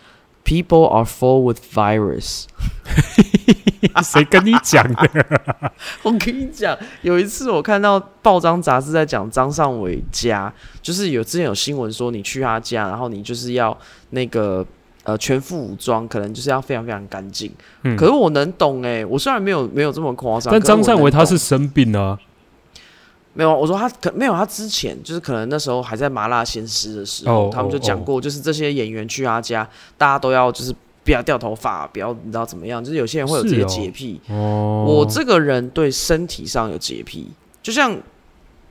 [0.43, 2.45] people are full with virus。
[4.03, 5.25] 谁跟你讲的？
[6.03, 13.75] 我跟你讲，有一次我看到报章杂志在讲张尚伟家，就是有之前有新闻说你去他家，然后你就是要
[14.11, 14.65] 那个
[15.09, 17.51] 呃全副武装，可能就是要非常非常干净。
[17.83, 22.17] 嗯可是我能懂哎、我虽然没有没有这么夸张，但张善伟他是生病啊，
[23.33, 29.67] 没有，我说他可没有，他之前就是可能那时候还在麻辣鲜师的时候，哦他们就哦讲过，就是这些演员去他家，
[29.97, 34.21] 大家都要就是不要掉头发，不要你知道怎么样，就是有些人会有这些是哦洁癖。
[34.29, 37.29] 哦，我这个人对身体上有洁癖，
[37.63, 37.95] 就像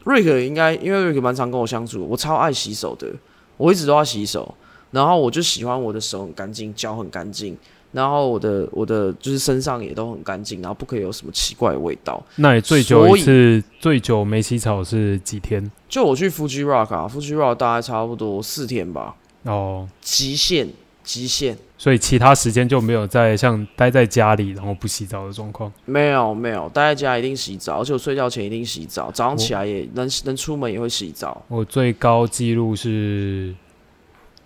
[0.04, 3.08] 瑞克应该，因为瑞克蛮常跟我相处，我超爱洗手的，
[3.56, 4.54] 我一直都要洗手，
[4.90, 7.56] 然后我就喜欢我的手很干净，脚很干净，
[7.92, 12.22] 然后我的我的就是身上也都很干净，然后不可以有什么奇怪的味道。
[12.36, 15.70] 那你最久一次最久没洗澡是几天？
[15.88, 20.68] 就我去 Fuji Rock 啊，Fuji Rock 大概差不多四天吧，哦，极限
[21.02, 21.56] 极限。
[21.80, 25.72] 所以其他时间就没有在像待在家里然后不洗澡的状况。
[25.84, 31.40] 没有没有，待在家一定洗澡，而且我睡觉前一定洗澡，早上起来也能能出门也会洗澡。
[31.46, 33.54] 我最高纪录是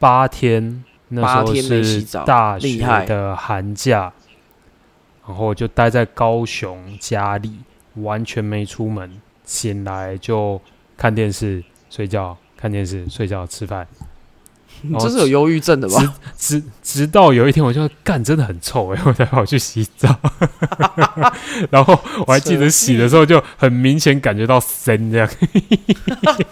[0.02, 4.12] 八天，那时候是大学厉害的寒假，
[5.24, 7.60] 然后就待在高雄家里，
[7.94, 9.08] 完全没出门，
[9.44, 10.60] 醒来就
[10.96, 13.86] 看电视、睡觉，看电视、睡觉、吃饭，
[14.82, 16.14] 你这是有忧郁症的吧？
[16.36, 20.18] 直直到有一天，我就干，真的很臭哎、 我才跑去洗澡，
[21.70, 25.30] 然后我还记得洗的时候就很明显感觉到生这样，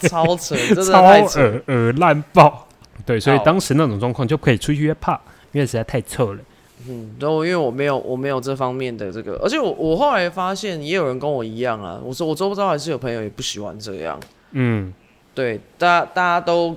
[0.02, 1.40] 超扯，真的超太扯。
[1.66, 2.68] 恶恶烂爆。
[3.04, 5.20] 对，所以好当时那种状况就可以出去约炮，
[5.52, 6.40] 因为实在太臭了。
[6.88, 12.00] 嗯，然后因为我没有我没有这方面的这个，而且我我后来发现也有人跟我一样啊。
[12.02, 14.18] 我说我周遭还是有朋友也不喜欢这样。
[14.52, 14.92] 嗯，
[15.34, 16.74] 对，大家大家都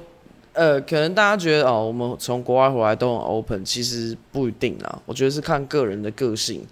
[0.53, 5.01] 呃，可能大家觉得哦，我们从国外回来都很 open，其实不一定啊。
[5.05, 6.65] 我觉得是看个人的个性。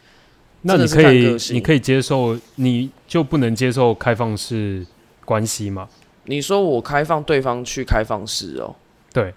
[0.64, 4.86] 那你可以你可以接受，你就不能接受开放式
[5.26, 5.88] 关系吗？
[6.26, 8.76] 你说我开放对方去开放式哦，
[9.14, 9.34] 对，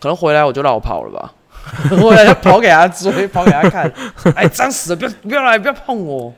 [0.00, 1.34] 可能回来我就绕跑了吧，
[2.00, 3.92] 回来就跑给他追，跑给他看，
[4.36, 6.32] 哎，脏死了，不要不要来，不要碰我，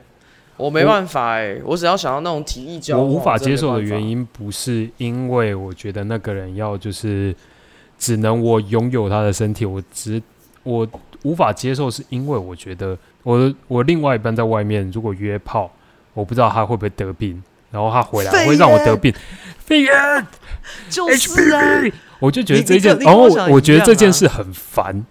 [0.57, 7.35] 我没办法哎、我只要想到那种体育交我往，无法接受的原因不是因为我觉得那个人要就是
[7.97, 10.21] 只能我拥有他的身体，我只
[10.63, 10.87] 我
[11.23, 15.71] 无法接受，是因为我觉得我的我另外一半在外面如果约炮，
[16.13, 17.41] 我不知道他会不会得病，
[17.71, 19.13] 然后他回来肺会让我得炎病，
[19.59, 20.27] 肺炎
[20.89, 21.59] 就是啊
[22.21, 25.03] 我就觉得这件，然后我觉得这件事很烦，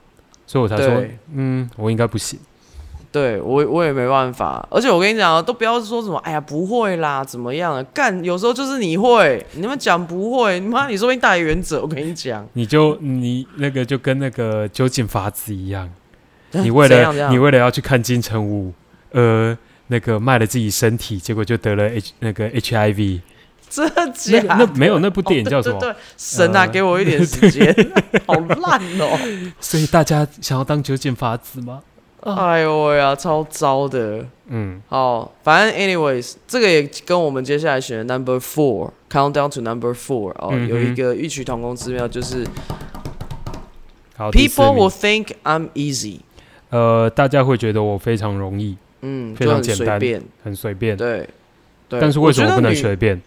[0.46, 2.38] 所以我才说，嗯，我应该不行。
[3.12, 7.82] 对我我也没办法，而且我跟你讲啊，都不要说什么，哎呀不会啦，怎么样啊？
[7.92, 15.90] 干，有时候就是你会，你们讲不会，你妈你说不定大原则，我跟你讲，你就你那个就跟那个酒井法子一样，
[16.52, 18.72] 你为了你为了要去看金城武，
[19.10, 23.22] 呃，那个卖了自己身体，结果就得了 H 那个 HIV。
[23.70, 25.78] 真的假那没有那部电影哦叫什么？
[25.78, 27.72] 对对对神啊，呃给我一点时间，
[28.26, 29.16] 好烂哦！
[29.60, 31.80] 所以大家想要当酒井法子吗？
[32.22, 34.26] 哎呦喂呀，超糟的。
[34.48, 42.44] 嗯，好，反正 anyways，这个也跟我们接下来选的 number four countdown to number four 哦，嗯有一个异曲同工之妙，就是
[44.16, 44.30] 好。
[44.30, 46.18] people will think I'm easy，
[46.70, 49.98] 呃，大家会觉得我非常容易，嗯，非常简单
[50.44, 50.96] 很随便。
[50.96, 51.28] 对。
[51.88, 52.72] 对但是为什么不能？
[52.72, 53.20] 随便？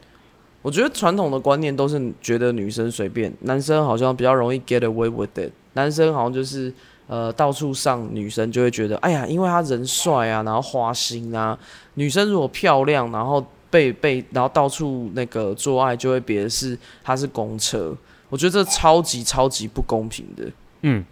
[0.63, 5.51] 我觉得传统的观念都是觉得女生随便，男生好像比较容易 get away with it。
[5.73, 6.73] 男生好像就是
[7.05, 11.55] 呃到处上，女生就会觉得，哎呀，因为他人帅啊，然后花心啊。
[11.95, 17.95] 女生如果漂亮，然后被被然后到处那个做爱，就会别的是他是公车。
[18.29, 20.43] 我觉得这超级超级不公平的，
[20.81, 21.05] 嗯，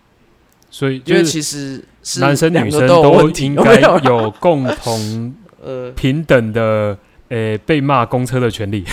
[0.71, 5.33] 所以因为其实是男生女生都应该有 共同
[5.63, 6.97] 呃，平等的，
[7.31, 8.83] 呃，被骂公车的权利。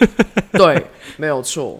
[0.52, 0.82] 对，
[1.18, 1.78] 没有错。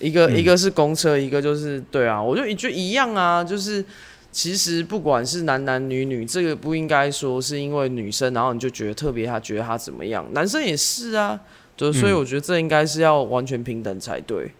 [0.00, 3.84] 一个、嗯一个是公车，一个就是对啊，我就就一样啊，就是
[4.32, 11.38] 其实不管是男男女女，这个不应该说是因为女生，然后你就觉得特别他觉得他怎么样，男生也是啊，
[11.76, 14.50] 就所以嗯我觉得这应该是要完全平等才对。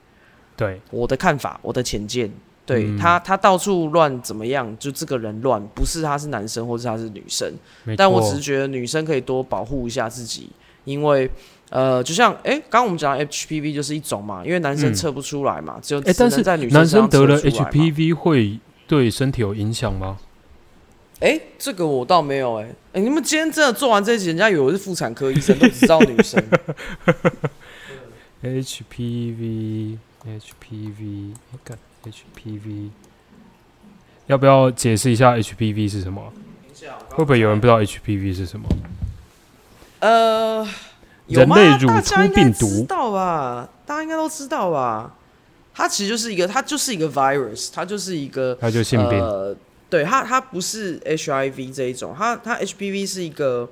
[0.57, 2.31] 对，我的看法，我的浅见，
[2.65, 7.53] 对、嗯他他到处乱怎么样，就这个人乱，不是他是男生或是他是女生，
[7.97, 10.51] 但我只是觉得女生可以多保护一下自己，
[10.85, 11.31] 因为
[11.71, 20.19] 呃，就像哎，刚刚我们讲的 HPV 就是一种嘛，因为男生嗯测不出来嘛，只有哎，但是在女男生生得了 HPV 会对身体有影响吗？
[21.21, 26.43] 哎，这个我倒没有哎、哎，你们今天真的做完这一集，人家以为我是妇产科医生，都只知道女生。
[28.43, 31.31] HPV HPV
[31.65, 32.89] 看 HPV，
[34.27, 36.33] 要不要解释一下 HPV 是什么？
[37.11, 38.67] 会不会有人不知道 HPV 是什么？
[40.03, 40.67] 呃，
[41.29, 43.69] 人类乳大突家应该知，道吧？
[43.87, 45.15] 大家应该都知道吧？
[45.73, 49.19] 它其实就是一个，它就是一个 virus，它就是一个它就性病。
[49.21, 49.57] 呃，
[49.89, 53.71] 对它，它不是 HIV 这一种，它它 HPV 是一个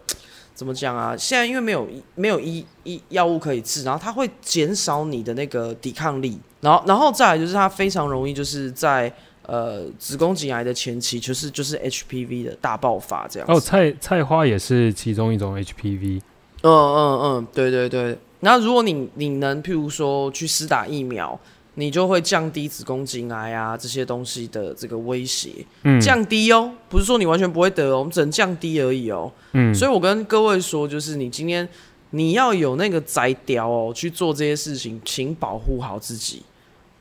[0.54, 1.16] 怎么讲啊？
[1.18, 9.12] 现在因为没有没有医医药物可以治，然后它会减少你的那个抵抗力，然后然后再来就是它非常容易就是在
[9.50, 13.52] 呃子宫颈癌的前期，就是就是 HPV 的大爆发这样子。
[13.52, 16.20] 哦，菜菜花也是其中一种 HPV。
[16.62, 18.16] 嗯嗯嗯，对对对。
[18.40, 21.38] 那如果你你能譬如说去施打疫苗，
[21.74, 25.50] 你就会降低子宫颈癌啊这些东西的这个威胁，
[25.84, 29.30] 嗯，降低哦，不是说你完全不会得哦，我们只能降低而已哦。
[29.52, 31.66] 嗯，所以我跟各位说，就是你今天
[32.10, 36.42] 你要有那个摘雕哦，去做这些事情，请保护好自己。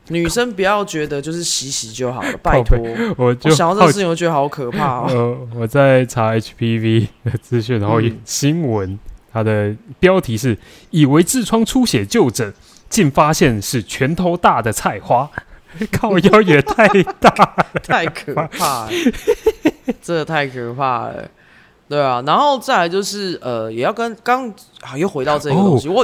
[0.09, 2.77] 女生不要觉得就是洗洗就好了， 拜托。
[3.17, 5.05] 我就我想到这个事情，我觉得好可怕哦。
[5.09, 8.97] 呃，我在查 HPV 的资讯，然后嗯新闻
[9.31, 10.57] 它的标题是
[10.91, 12.53] “以为痔疮出血就诊，
[12.89, 15.29] 竟发现是拳头大的菜花”，
[15.91, 16.87] 靠腰也太
[17.19, 17.29] 大。
[17.83, 18.91] 太可怕了，
[20.01, 21.29] 这太可怕了。
[21.87, 24.47] 对啊，然后再来就是呃，也要跟刚
[24.81, 26.03] 啊又回到这个东西，我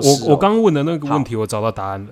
[0.00, 2.08] 我我刚问的那个问题，我找到答案了。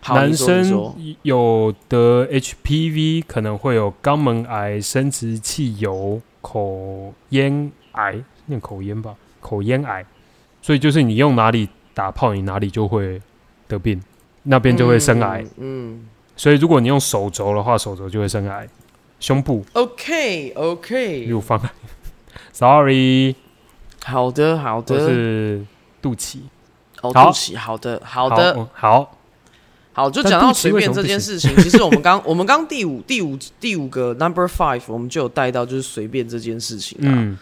[0.00, 10.04] 好男生有得 HPV 可能会有肛门癌、生殖器疣、口咽癌，念口咽吧，口咽癌。
[10.62, 13.20] 所以就是你用哪里打炮，你哪里就会
[13.66, 14.02] 得病，
[14.44, 15.44] 那边就会生癌。
[15.56, 16.06] 嗯。
[16.36, 18.68] 所以如果你用手肘的话，手肘就会生癌。
[19.20, 21.60] 胸部、OK OK，乳房
[22.52, 23.34] ，sorry，
[24.04, 25.66] 好的好都的，是
[26.00, 26.38] 肚脐。
[27.00, 29.17] 哦，好肚脐，好的好的嗯好，
[29.98, 31.52] 好，就讲到随便这件事情。
[31.56, 37.10] 其实我们刚我们刚第五第五第五个 number five，我们就有带到就是随便这件事情啊。
[37.10, 37.36] 嗯，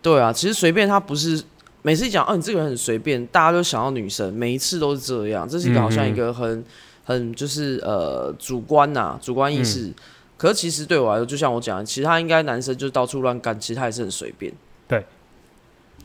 [0.00, 1.42] 对啊，其实随便他不是
[1.82, 6.64] 每次一讲哦，你这个人很随便，大家都想要女生，每一次都是这样，这是一个嗯好像一个很
[7.02, 9.86] 很就是呃主观呐、主观意识。
[9.86, 9.94] 嗯
[10.38, 14.52] 可是其实对我来说，就像我讲的，其实他应该男生就到处乱干，其实他也是很随便。
[14.86, 15.02] 对，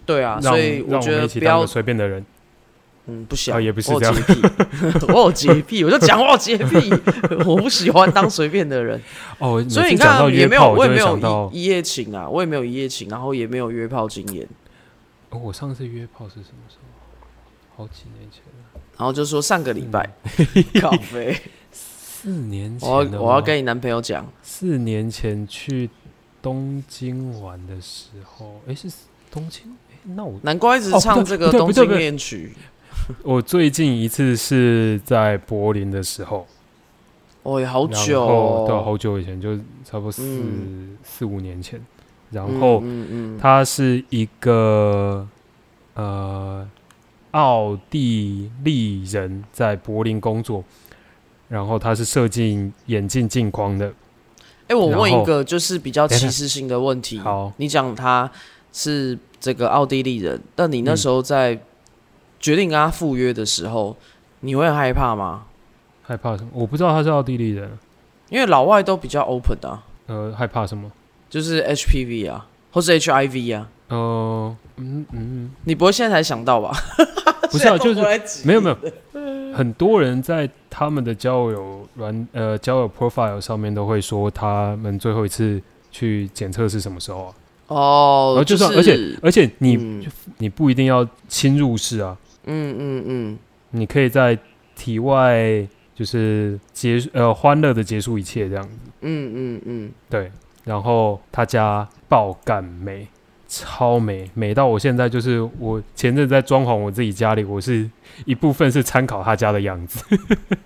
[0.05, 2.25] 对啊，所以我觉得不要随便的人。
[3.11, 4.41] 嗯不想、啊也不是我洁癖，
[5.09, 6.89] 我有洁癖，我就讲我有洁癖，
[7.45, 8.99] 我不喜欢当随便的人。
[9.39, 14.47] 哦，所以你看，也没有，我也没有一一夜情啊，我也没有一夜情，然后也没有约炮经验，
[15.29, 16.77] 哦，我上次约炮是什么时
[17.75, 17.83] 候？
[17.83, 20.09] 好几年前了，然后就说上个礼拜，
[20.81, 21.37] 靠背，
[21.71, 25.89] 四年前我要我要跟你男朋友讲，四年前去
[26.41, 28.87] 东京玩的时候，哎，是
[29.31, 29.63] 东京？
[29.91, 32.53] 哎，那我难怪一直唱这个东京恋曲，
[33.23, 36.45] 我最近一次是在柏林的时候，
[37.43, 40.97] 哦，也好久后对，哦，好久以前，就差不多四、嗯。
[41.03, 41.79] 四五年前。
[42.31, 45.27] 然嗯后嗯嗯，他是一个
[45.95, 46.65] 呃
[47.31, 50.63] 奥地利人，在柏林工作，
[51.49, 53.91] 然后他是设计眼镜镜框的。
[54.67, 58.31] 哎，我问一个就是比较歧视性的问题，好，你讲他
[58.71, 60.97] 是这个奥地利人，但你那嗯。
[60.97, 61.59] 时候在
[62.41, 63.95] 决定跟他赴约的时候，
[64.41, 65.43] 你会很害怕吗？
[66.01, 66.49] 害怕什么？
[66.53, 67.69] 我不知道他是奥地利人。
[68.29, 70.89] 因为老外都比较 open 的、啊，呃，害怕什么？
[71.29, 76.71] 就是 HPV 啊，或是 HIV 啊，呃，嗯嗯，你不会现在才想到吧？
[77.51, 78.01] 不是啊，就是
[78.45, 78.77] 没有没有，
[79.53, 87.33] 很多人在他们的交友软呃交友 profile 上面都会说他们最后一次去检测是什么时候啊？
[87.67, 90.05] 哦，然后就算，是而且而且你、嗯
[90.37, 93.39] 你不一定要侵入式啊，嗯嗯嗯，
[93.71, 94.37] 你可以在
[94.75, 98.77] 体外就是结束呃欢乐的结束一切这样子。
[99.01, 100.31] 嗯嗯嗯，对，
[100.63, 103.07] 然后他家爆干美，
[103.47, 107.89] 超美，美到我现在就是我前阵在装潢我自己家里，我是
[108.25, 110.03] 一部分是参考他家的样子，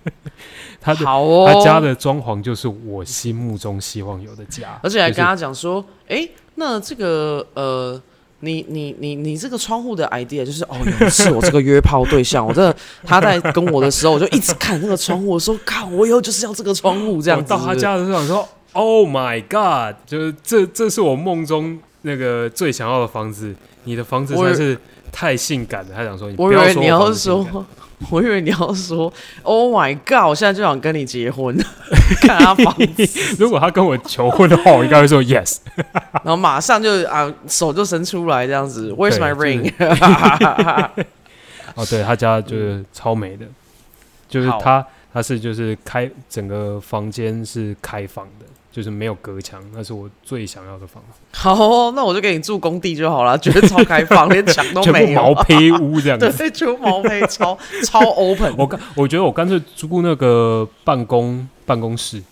[0.80, 8.00] 他的哦，他家的装潢就是我心目中希望有的家，而且还跟他讲说，哎、那这个呃。
[8.40, 17.52] 你你你你这个窗户的 idea 就是哦，有一次我这个约炮对象，我真的他在跟我的时候，我就一直看那个窗户，我说看我以后就是要这个窗户这样子。
[17.52, 24.78] 我到他家的时候想说，Oh my God，就是这这是我梦中那个最想要的房子，你的房子实我以在是
[25.10, 25.94] 太性感了。
[25.94, 27.66] 他想说，你我不要说，
[28.10, 30.28] 我以为你要说，Oh my God！
[30.28, 31.56] 我现在就想跟你结婚，
[32.20, 35.58] 看他房子， 如果他跟我求婚的话，我应该会说 yes。
[36.22, 39.72] 然后马上就啊手就伸出来这样子，Where's my ring？
[41.74, 43.46] 哦，对他家就是超美的，
[44.28, 48.46] 就是他他是就是开整个房间是开放的，
[48.76, 55.22] 就是没有隔墙，那是我最想要的房子， 好哦、那我就给你住工地就好了，绝对超开放， 连墙都全部没有。
[55.22, 56.30] 毛坯屋这样 子。
[56.30, 57.56] 对，全部毛坯，超
[57.86, 58.54] 超 open。
[58.58, 62.22] 我干，我觉得我干脆租那个办公办公室，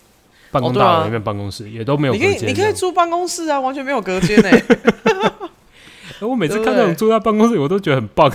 [0.51, 2.49] 办公大楼里面办公室、也都没有你可以，隔间。
[2.49, 4.63] 你可以住办公室啊，完全没有隔间呢、哎
[6.21, 8.31] 我每次看那种对住在办公室，我都觉得很棒，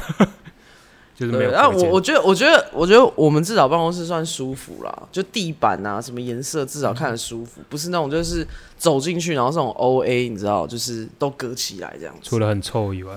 [1.21, 1.71] 就是没有对，然后。
[1.77, 8.47] 我我觉得，我觉得，我觉得我们至少办公室算舒服啦，就地板啊，什么颜色至少看着舒服，不是那种就是
[8.79, 12.21] 走进去然后这种 O A，你知道，就是都隔起来这样子。
[12.23, 13.13] 除了很臭以外，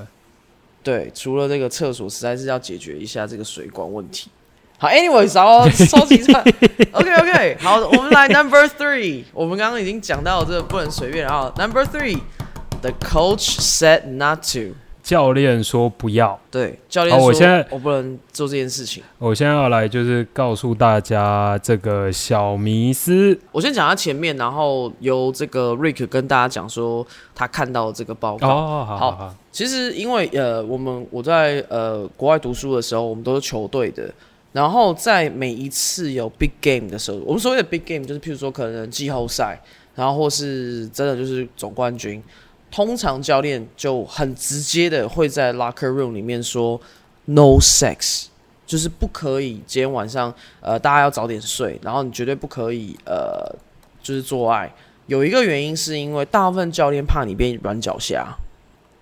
[0.84, 4.30] 对，除了这个厕所，实在是要解决一下这个水管问题。
[4.78, 6.44] 好，anyways，然后收集串
[6.92, 16.40] ，OK OK，好，我们来 number three，我们刚刚已经讲到这个不能随便，然后 number three，the coach said not to，教练说不要。
[16.50, 19.04] 对，教练我现在我不能做这件事情。
[19.20, 28.48] 我现在要来就是告诉大家这个小迷思，我先讲他前面，然后由这个 Rick 跟大家讲说他看到这个报告。
[28.48, 34.10] 哦，好好好好，其实因为呃，我们我在呃国外读书的时候，我们都是球队的。
[34.54, 39.60] 然后在每一次有 big game 的时候，我们所谓的 big game 就是譬如说可能季后赛，
[39.96, 42.22] 然后或是真的就是总冠军，
[42.74, 46.82] 通常教练就很直接的会在 locker room 里面说
[47.26, 48.26] no sex，
[48.66, 53.56] 就是不可以今天晚上呃大家要早点睡，然后你绝对不可以呃
[54.02, 54.74] 就是做爱。
[55.06, 58.36] 有一个原因是因为大部分教练怕你变软脚虾。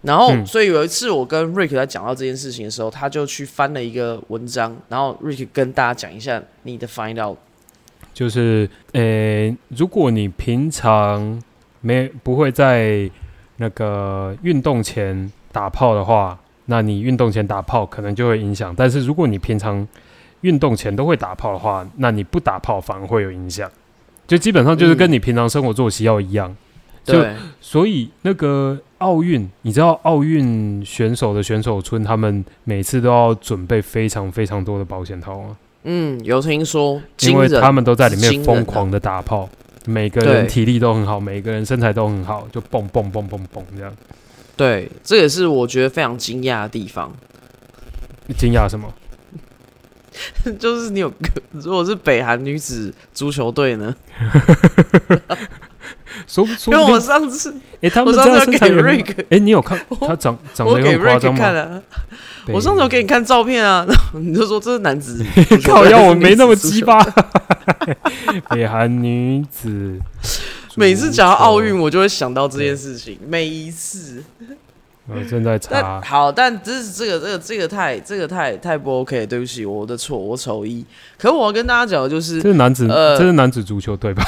[0.01, 7.37] 然后，嗯所以有一次我跟 Rick 在讲到这件事情的时候，他就去翻了一个文章，然后 Rick 跟大家讲一下你的 find out。
[8.13, 11.41] 就是呃，如果你平常
[11.81, 13.09] 没不会在
[13.61, 16.35] 那个运动前打炮的话，
[16.65, 18.73] 那你运动前打炮可能就会影响。
[18.75, 19.87] 但是如果你平常
[20.41, 23.69] 运动前都会打炮的话，那你不打炮反而会有影响。
[24.25, 26.55] 就基本上就是跟你平常生活作息要一样。
[27.03, 35.57] 就对，所以那个奥运，你知道奥运选手的选手村，他们每次都要准备非常非常多的保险套吗？
[35.83, 39.47] 嗯，有听说，因为他们都在里面疯狂的打炮，
[39.85, 43.93] 每个人体力都很好，每个人身材都很好，就蹦蹦蹦蹦蹦这样。
[44.55, 47.11] 对，这也是我觉得非常惊讶的地方，
[48.37, 48.93] 惊讶什么？
[50.59, 53.95] 就是你有个， 如果是北韩女子足球队呢？
[56.27, 61.39] 说说因为我，上次哎、他我们这样上次有给身材也很 Rick，哎、你有看他长长得有很夸张吗？
[61.39, 61.83] 看了，
[62.47, 67.01] 我上次有给你看照片啊， 然后你就说这是男子足球队，靠腰，我没那么鸡巴。
[68.49, 69.99] 北韩女子，
[70.75, 74.23] 每次讲到奥运，，我就会想到这件事情，每一次。
[75.07, 76.01] 我正在但查。
[76.01, 80.85] 好，但这是这个这个这个太这个太太不 OK，对不起，我的错，我丑一。
[81.17, 84.23] 可我要跟大家讲的就是这，是男子，呃这是男子足球队吧？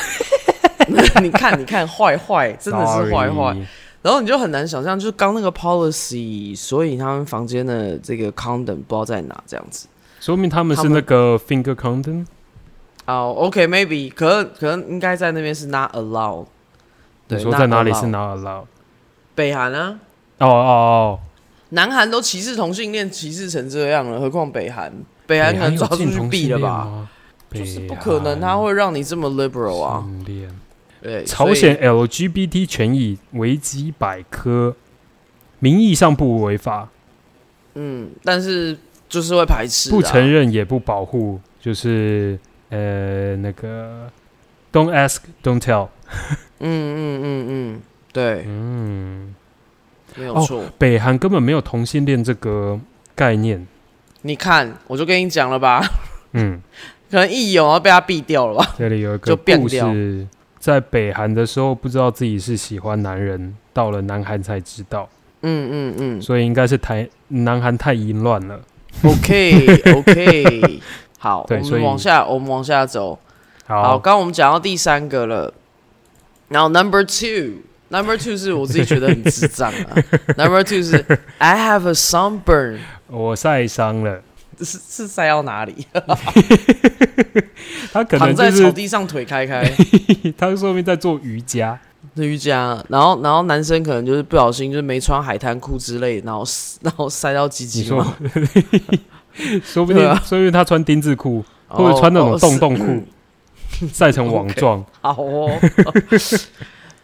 [1.22, 3.56] 你看你看坏坏， 真的是坏坏。
[4.02, 9.88] 然后你就很难想象，就是刚那个 policy，所以他们房间的这个 condom 不知道在哪这样子。
[10.20, 12.26] 说明他们是那个 finger condom。
[13.06, 16.46] 哦、o k m a y b e 可能可能应该在那边是 not allowed。
[17.28, 18.66] 对，你说在哪里是 not allowed？
[19.36, 20.00] 北韩啊，
[20.40, 21.20] 哦哦哦，
[21.70, 24.92] 南韩都歧视同性恋，歧视成这样了，何况北韩？
[25.26, 27.08] 北韩可能抓出去毙了吧？？
[27.54, 30.06] 就是不可能，他会让你这么 liberal 啊。
[31.04, 34.74] 对，朝鲜 LGBT 权益维基百科，
[35.60, 36.88] 名义上不违法，
[37.76, 38.78] 嗯，但是
[39.10, 42.40] 就是会排斥、啊，不承认也不保护，就是
[42.70, 44.10] 呃那个
[44.72, 45.90] don't ask don't tell。
[46.60, 47.82] 嗯嗯嗯嗯，
[48.14, 49.36] 对，嗯，
[50.16, 50.64] 没有错。
[50.78, 52.80] 北韩根本没有同性恋这个
[53.14, 53.68] 概念。
[54.22, 55.86] 你看，我就跟你讲了吧，
[56.32, 56.62] 嗯，
[57.12, 58.76] 可能一有然后被他毙掉了吧？
[58.78, 60.26] 这里有一个就变故掉事，
[60.64, 65.10] 在北韩的时候不知道自己是喜欢男人，到了南韩才知道，
[65.42, 68.62] 嗯嗯嗯所以应该是台南韩太淫乱了。
[69.04, 70.82] ，OK OK，
[71.20, 73.20] 好，我们往下，我们往下走。
[73.66, 75.54] 好，好，刚刚我们讲到第三个了，
[76.48, 77.56] 然后 Number Two。
[77.90, 79.94] Number two 是我自己觉得很智障啊。
[80.36, 81.06] Number two 是
[81.40, 84.22] I have a sunburn，我晒伤了，
[84.64, 85.86] 是是晒到哪里？
[87.92, 89.64] 他可躺在能就是草地上腿开开，
[90.38, 91.80] 他说明在做瑜伽。
[92.16, 92.84] 瑜伽。
[92.90, 96.44] 然后然后男生可能就是不小心就是没穿海滩裤之类，然后
[96.82, 98.16] 然后塞到鸡鸡嘛，，
[99.64, 102.78] 说不定说不定他穿丁字裤，或者穿那种洞洞哦
[103.80, 104.84] 裤，晒成网状。
[105.02, 105.50] 好哦。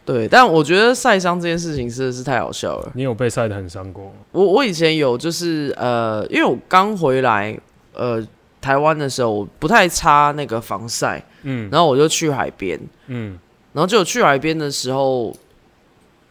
[0.06, 2.91] 对，但我觉得晒伤这件事情真的是太好笑了。
[2.95, 4.12] 你有被晒得很伤过吗？
[4.32, 7.56] 我我以前有就是呃，因为我刚回来，
[7.93, 8.26] 呃，
[8.60, 13.38] 台湾的时候，我不太擦那个防晒，嗯然后我就去海边，嗯，
[13.74, 15.36] 然后就去海边的时候，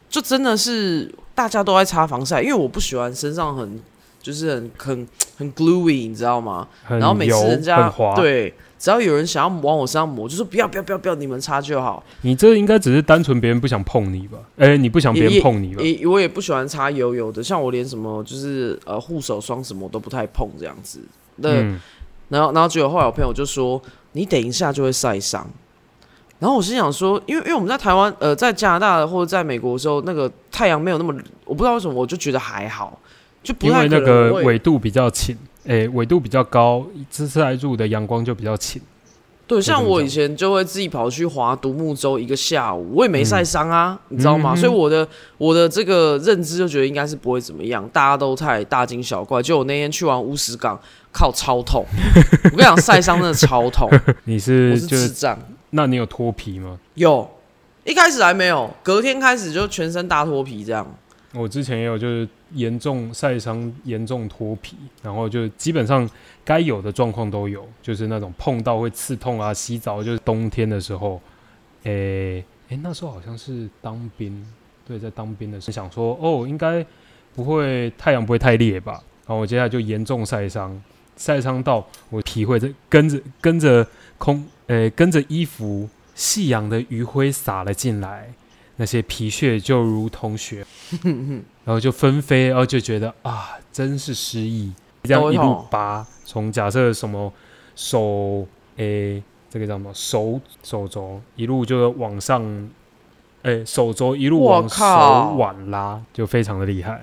[0.08, 3.80] 就真的是大家都在擦防晒，因为我不喜欢身上很
[4.20, 5.08] 就是很很
[5.38, 6.66] 很 gluey，你知道吗？
[6.88, 12.02] 然后每次人家对，只要有人想要往我身上抹，就说不要不要不要不要，你们擦就好。
[12.22, 14.38] 你这应该只是单纯别人不想碰你吧？
[14.56, 15.82] 哎、你不想别人碰你吧？
[15.82, 21.00] 也我也不喜欢擦油油的，像我连什么就是呃护手霜什么我都不太碰这样子。
[21.36, 21.80] 那、嗯，
[22.28, 23.80] 然后然后结果后来我朋友就说
[24.12, 25.44] 你等一下就会晒伤。
[26.38, 31.12] 然后我心想说，因为因为我们在台湾呃在加拿大或者在美国的时候，那个太阳没有那么，
[31.44, 32.96] 我不知道为什么我就觉得还好，
[33.42, 35.36] 就不太因为那个纬度比较浅，
[35.68, 38.80] 哎、纬度比较高，这次来住的阳光就比较浅。
[39.46, 44.52] 对，像我以前就会自己跑去划独木舟一个下午，我也没晒伤啊，你知道吗？
[44.54, 45.08] 嗯所以我的
[45.38, 49.42] 我的这个认知就觉得应该是不会怎么样，大家都太大惊小怪。
[49.42, 50.78] 就我那天去完乌石港，
[51.10, 51.82] 靠超痛，
[52.44, 53.88] 我跟你讲晒伤真的超痛，
[54.24, 55.38] 你是是就是，智障。
[55.70, 56.78] 那你有脱皮吗？
[56.94, 57.26] 有，
[57.84, 60.86] 一开始还没有，隔天开始就全身大脱皮这样。
[61.34, 66.08] 我之前也有就是严重晒伤、严重脱皮，然后就基本上
[66.42, 71.20] 该有的状况都有，就是那种碰到会刺痛啊，洗澡就是冬天的时候，
[71.82, 74.42] 诶、诶、那时候好像是当兵，
[74.86, 76.84] 对，在当兵的时候想说，哦，应该
[77.34, 78.94] 不会太阳不会太烈吧，
[79.26, 80.82] 然后我接下来就严重晒伤，
[81.18, 88.32] 晒伤到我皮会在跟着跟着空，诶、跟着衣服夕阳的余晖洒了进来。
[88.78, 90.64] 那些皮屑就如同雪
[91.64, 94.72] 然后就纷飞，然后就觉得啊，真是失忆。
[95.02, 97.32] 这样一路拔，从假设什么
[97.76, 102.68] 手，诶，这个叫什么手手肘，一路就往上，
[103.42, 106.98] 诶，手肘一路我往手腕拉，就非常的厉害。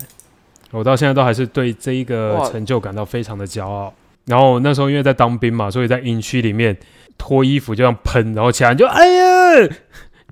[0.72, 3.92] 我到现在都还是对这一个成就感到非常的骄傲。
[4.26, 6.76] 然后那时候因为在当兵嘛，所以在营区里面
[7.16, 9.68] 脱衣服就这样喷，然后其他人就哎呀，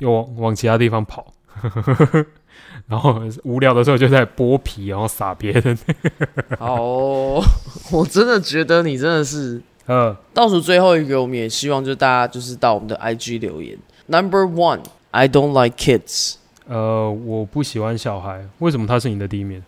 [0.01, 1.27] 又往往其他地方跑。
[2.89, 5.79] 然后无聊的时候就在剥皮，然后撒别人。
[6.59, 7.43] 好哦、
[7.91, 13.79] 我真的觉得你真的是呃， 倒数最后一个，我们也希望就是大家就是到我们的 IG 留言。
[14.07, 16.35] Number one, I don't like kids，
[16.67, 19.63] 呃，我不喜欢小孩，为什么他是你的第一名？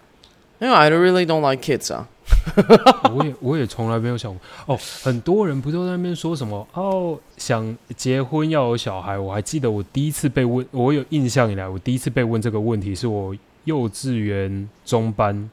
[0.58, 2.08] 因为 I really don't like kids 啊。
[3.14, 4.40] 我也我也从来没有想过
[4.74, 9.18] 哦，很多人不都在那边说什么哦，想结婚要有小孩。
[9.18, 15.50] 我还记得我第一次被问，我有印象以来，我第一次被问这个问题是我幼稚园中班，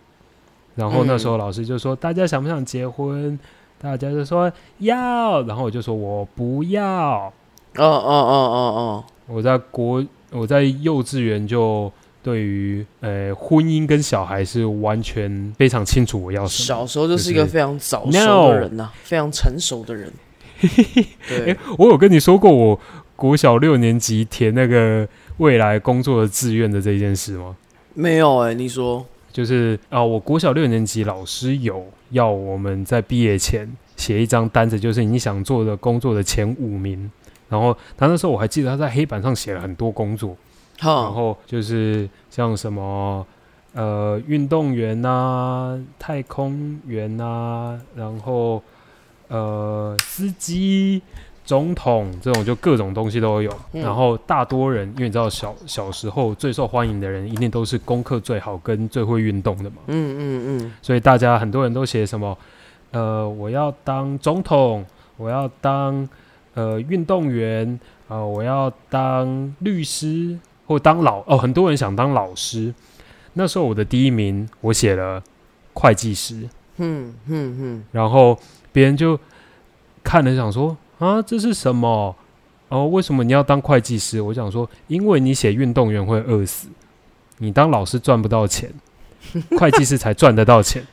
[0.75, 3.37] 然后那时候老师就说、大家想不想结婚？
[3.79, 7.31] 大家就说要，然后我就说我不要。
[7.75, 11.91] 哦哦哦哦哦我在国我在幼稚园就
[12.23, 16.65] 对于呃婚姻跟小孩是完全非常清楚我要哦，什么。
[16.65, 20.11] 小时候就是一个非常早熟的人呐、非常成熟的人。
[21.27, 22.79] 对诶，我有跟你说过我
[23.17, 25.05] 国小六年级填那个
[25.37, 27.55] 未来工作的志愿的这件事吗？
[27.93, 37.11] 没有哎、你说就是啊、我国小六年级老师有要我们在毕业前写一张单子，就是你想做的工作的前五名。
[37.49, 40.35] 然后他那时候我还记得他在黑板上写了很多工作，
[40.79, 43.25] 然哈，后就是像什么
[43.73, 48.61] 呃运动员呐、太空员呐、然后
[49.27, 51.01] 呃司机、
[51.45, 53.51] 总统这种就各种东西都有。
[53.73, 53.81] 嗯。
[53.81, 62.37] 然后大多人，因为你知道小小时候最受欢迎的人一定都是功课最好跟最会运动的嘛，嗯嗯嗯，所以大家很多人都写什么
[62.91, 64.85] 呃我要当总统，
[65.17, 66.07] 我要当
[66.55, 72.73] 呃运动员啊、呃我要当律师或当老哦，很多人想当老师。
[73.33, 75.21] 那时候我的第一名，我写了
[75.73, 76.47] 会计师，
[76.77, 78.37] 嗯嗯嗯，然后
[78.71, 79.19] 别人就
[80.03, 82.15] 看了想说啊，这是什么？
[82.69, 84.21] 哦，为什么你要当会计师？
[84.21, 86.67] 我想说，因为你写运动员会饿死，
[87.39, 88.71] 你当老师赚不到钱，
[89.57, 90.85] 会计师才赚得到钱。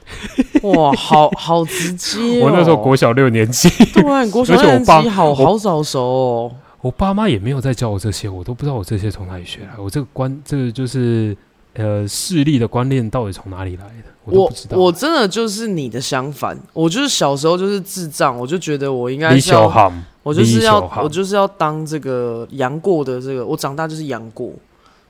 [0.62, 2.44] 哇，好好直接、哦。
[2.48, 6.52] 我那时候国小六年级，对，你国小 而且我爸年级好好早熟哦。
[6.82, 9.78] 我爸妈也没有在教我这些，我都不知道我这些从哪里学来。
[9.78, 11.36] 我这个观，这个就是
[11.74, 14.78] 呃势力的观念到底从哪里来的，我不知道。
[14.78, 24.50] 我真的就是你的相反，我就是小时候就是智障，我就觉得我应该李是要小航，我就是要我就是要当这个杨过的这个，我长大就是杨过，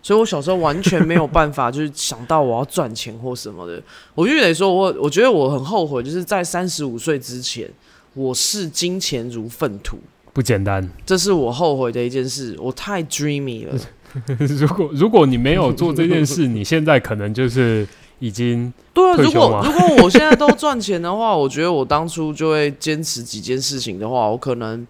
[0.03, 3.81] 所以我小时候完全没有办法，就是想到我要赚钱或什么的。
[4.17, 7.71] 我就得说我，我觉得我很后悔，就是在三十五岁之前，
[8.15, 9.99] 我视金钱如粪土，
[10.41, 10.89] 不简单。
[11.05, 12.57] 这是我后悔的一件事。
[12.59, 13.79] 我太 dreamy 了，
[14.39, 17.87] 如果如果你没有做这件事，你现在可能就是
[18.21, 24.87] 已经对啊，如果如果我现在都赚钱的话，我觉得我当初就会坚持几件事情的话，我可能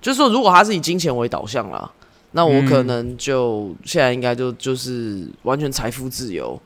[0.00, 1.92] 就是说，如果他是以金钱为导向啦，
[2.32, 6.58] 那我可嗯能就现在应该就就是完全财富自由，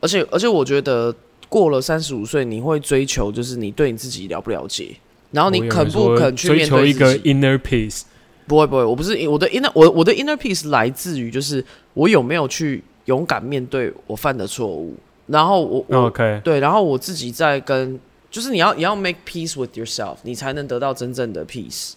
[0.00, 1.14] 而且而且我觉得
[1.48, 4.96] 过了三十五岁，你会追求就是你对你自己了不了解，
[5.32, 8.02] 然后你肯不肯去追求一个 inner peace？
[8.46, 11.64] 不会不会，我不是我的 inner 我我的 inner peace 来自于就是
[11.94, 14.94] 我有没有去勇敢面对我犯的错误，
[15.26, 17.98] 然后我我、OK，对，然后我自己在跟，
[18.30, 21.92] 就是你要你要 make peace with yourself，你才能得到真正的 peace。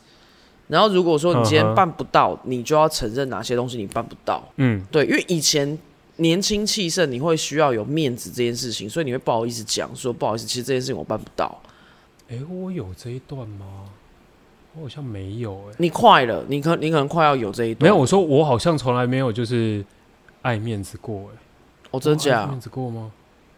[0.68, 4.48] 然后如果说你今天办不到，你就要承认哪些东西你办不到。
[4.58, 5.78] 嗯，对，因为以前
[6.18, 11.60] 年轻气盛，你会需要有面子这件事情，所以你会不好意思讲说不好意思，其实这件事情我办不到。
[12.30, 13.65] 诶，我有这一段吗？
[14.76, 15.76] 我好像没有哎。
[15.78, 17.84] 你快了，你可你可能快要有这一段。
[17.84, 19.86] 没有，我说我好像从来没有就是
[20.41, 21.38] 爱面子过哎。
[21.91, 22.45] 哦，真我爱假？
[22.47, 23.11] 面子过吗？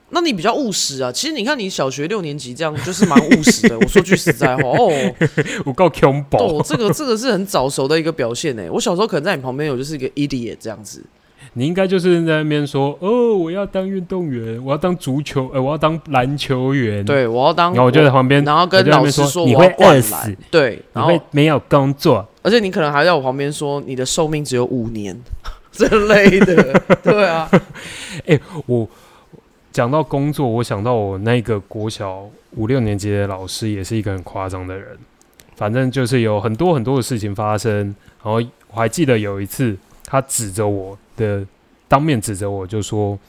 [0.10, 1.12] 那你比较务实啊。
[1.12, 3.78] 其实你看你小学六年级这样，就是蛮务实的。
[3.80, 4.90] 我说句实在话，哦，
[5.66, 8.70] 我告穷宝哦，，这个这个是很早熟的一个表现呢。
[8.72, 11.04] 我小时候可能在你旁边，有就是一个 idiot 这样子。
[11.54, 22.28] 你应该就是在那边说哦，我要当运动员，我要当足球，呃，我要当篮球员。，对，我要当，然后我就在旁边，然后跟老师说你会灌饿死篮，对，然后没有工作。
[22.42, 25.20] 而且你可能还在我旁边说你的寿命只有五年
[25.72, 27.50] 之类的， 对啊，
[28.26, 28.88] 哎我
[29.72, 34.98] 讲到工作，我想到我那个国小五六年级的老师也是一个很夸张的人。
[35.56, 37.74] 反正就是有很多很多的事情发生，
[38.24, 38.34] 然后
[38.72, 39.76] 我还记得有一次，
[40.06, 41.46] 他指着我的
[41.90, 43.20] 当面指责我就说：“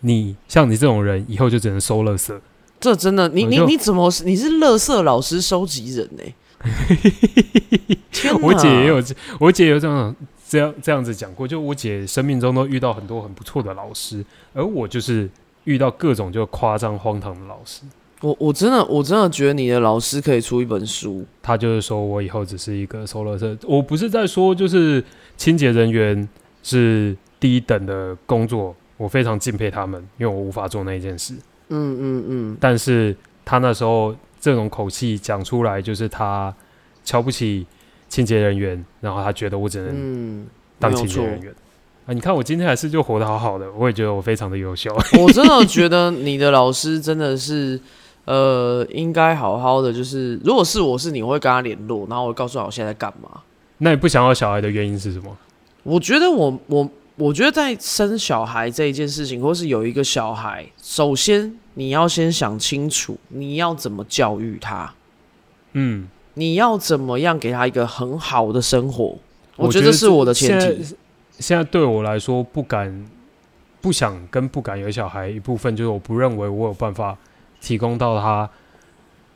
[0.00, 2.38] 你像你这种人，以后就只能收垃圾。
[2.78, 6.22] 这真的，你你你怎么你是乐色老师收集人呢！
[8.42, 9.02] 我姐也有，
[9.40, 10.14] 我姐有这样
[10.48, 15.28] 这样这样子讲过，就我姐生命中都遇到很多很不错的老师，而我就是
[15.64, 17.82] 遇到各种就夸张荒唐的老师。
[18.22, 25.02] 我我真的我真的觉得你的老师可以出一本书，他就是说我以后只是一个收垃圾，我不是在说就是
[25.36, 26.26] 清洁人员
[26.62, 27.14] 是
[27.46, 31.32] 低等的工作，我非常敬佩他们，因为我无法做那一件事。
[31.68, 36.52] 嗯嗯嗯，但是他那时候这种口气讲出来，就是他
[37.04, 37.64] 瞧不起
[38.08, 40.46] 清洁人员，然后他觉得我只能嗯，
[40.80, 41.54] 当清洁人员。
[42.06, 44.92] 啊，你看我今天还是就活得好好的，我也觉得我非常的优秀。
[45.22, 47.80] 我真的觉得你的老师真的是，
[48.24, 53.42] 呃，应该好好的，就是如果是我是你，我会跟他联络，然后我告诉他我现在在干嘛。
[53.78, 55.36] 那你不想要小孩的原因是什么？
[55.82, 64.92] 我觉得我我我觉得在生小孩这一件事情，或是有一个小孩，首先你要先想清楚你要怎么教育他，
[65.72, 69.16] 嗯，你要怎么样给他一个很好的生活。
[69.56, 70.96] 我觉觉得这是我的前现在提。
[71.38, 73.06] 现在对我来说，不敢、
[73.80, 77.16] 不想跟不敢有小孩，一部分就是我不认为我有办法
[77.60, 78.48] 提供到他，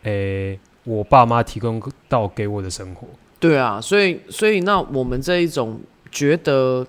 [0.02, 3.06] 诶、我爸妈提供到给我的生活。
[3.38, 6.86] 对啊，所以所以那我们这一种觉得，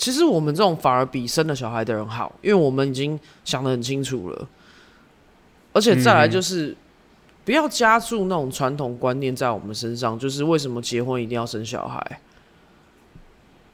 [0.00, 4.48] 其实我们这种反而比生了小孩的人好，因为我们已经想得很清楚了，
[5.72, 6.76] 而且再来嗯就是。
[7.42, 12.20] 不要加注那种传统观念在我们身上，就是为什么结婚一定要生小孩？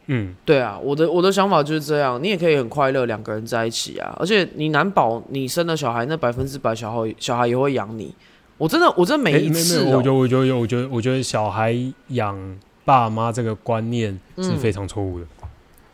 [0.07, 8.15] 嗯，对啊，我的我的想法就是这样，你也可以很快乐两个人在一起啊，而且你难保你生了小孩，那百分之百小孩小孩也会养你。
[8.57, 11.77] 我真的我真的每一次、我觉得，我觉得，我觉得，我觉得小孩
[12.09, 15.27] 养爸妈这个观念是嗯非常错误的。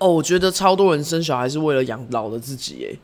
[0.03, 2.99] 哦，我觉得超多人生小孩是为了养老的自己，哎，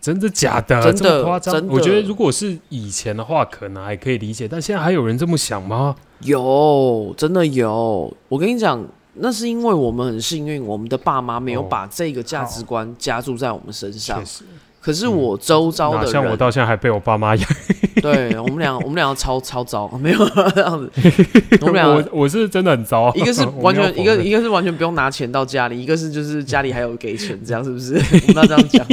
[0.00, 0.80] 真的假的？
[0.92, 1.66] 真的夸张？
[1.66, 5.96] 我觉得如果是以前的话，可能还可以理解，但现在还有人这么想吗？
[6.20, 8.16] 有，真的有。
[8.28, 14.44] 我跟你讲，那是因为我们很幸运，我们的爸妈没有哦把这个价值观加注在我们身上确。
[14.80, 17.48] 实，可是我周遭的人，像我到现在还被我爸妈养。
[18.00, 20.88] 对我们俩，我们两个超超糟，没有这样子。
[21.60, 27.94] 我们俩我我是真的很糟， 一个是完全一个一个是完全不用拿钱到家里，一个是就是家里还有给钱，这样是不是？
[28.28, 28.86] 我们要这样讲。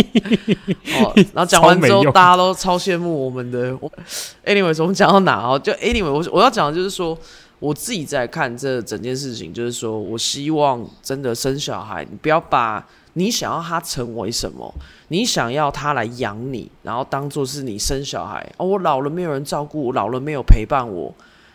[1.04, 3.78] 哦，然后讲完之后，大家都超羡慕我们的。
[3.80, 3.92] 我
[4.44, 5.60] anyways，我们讲到哪哦？
[5.60, 7.16] 就 anyway，我我要讲的就是说，
[7.60, 12.84] 我自己在看这整件事情，就是说我希望真的生小孩，你不要把
[13.18, 14.74] 你想要他成为什么，
[15.08, 21.14] 你想要他来养你，然后当做是你生小孩哦，我老了没有人照顾，我老了没有陪伴我。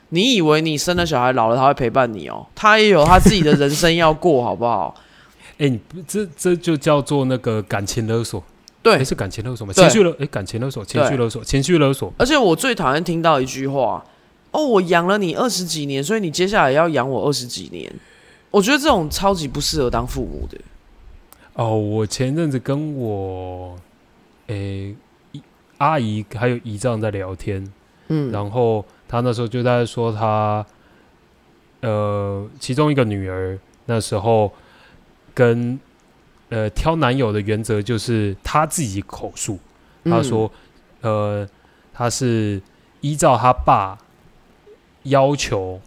[0.09, 2.47] 你以为你生了小孩老了他会陪伴你哦？
[2.55, 4.95] 他也有他自己的人生要过，好不好？
[5.59, 8.43] 哎、你不这这就叫做那个感情勒索，
[8.83, 9.73] 对哎、，是感情勒索吗？
[9.75, 14.03] 对情绪勒，哎、感情勒索，情绪勒索，情绪勒索，而且我最讨厌听到一句话：
[14.53, 17.93] 哦，我养了你二十几年，所以你接下来要养我二十几年。
[18.51, 20.59] 我觉得这种超级不适合当父母的。
[21.61, 23.77] 哦，我前阵子跟我，
[24.47, 24.97] 诶、
[25.33, 25.43] 一
[25.77, 27.71] 阿姨还有姨丈在聊天，
[28.09, 30.65] 嗯，然后他那时候就在说他，
[31.83, 34.51] 呃，其中一个女儿那时候
[35.35, 35.79] 跟
[36.49, 39.59] 呃挑男友的原则就是她自己口述，
[40.05, 40.25] 他嗯。
[40.25, 40.51] 说，
[41.03, 41.47] 呃，
[41.93, 42.63] 她是
[43.03, 43.99] 依照她爸
[45.03, 45.79] 要求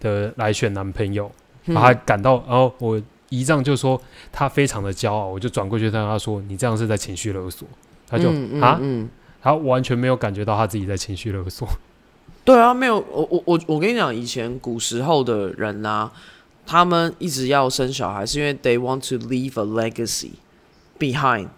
[0.00, 1.30] 的来选男朋友，
[1.66, 1.74] 嗯。
[1.76, 4.00] 把他感到，然后我姨丈就说
[4.30, 7.66] 他非常的骄傲，我就转过去跟他说，你这样是在情绪勒索，
[8.08, 9.08] 他就嗯啊，嗯，
[9.42, 11.68] 他完全没有感觉到他自己在情绪勒索，
[12.44, 16.12] 对啊，没有，我我我我跟你讲，以前古时候的人啊，
[16.64, 20.30] 他们一直要生小孩，是因为 they want to leave a legacy
[20.98, 21.48] behind。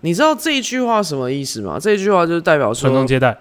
[0.00, 1.78] 你知道这一句话什么意思吗？
[1.78, 3.38] 这一句话就是代表说，传宗接代，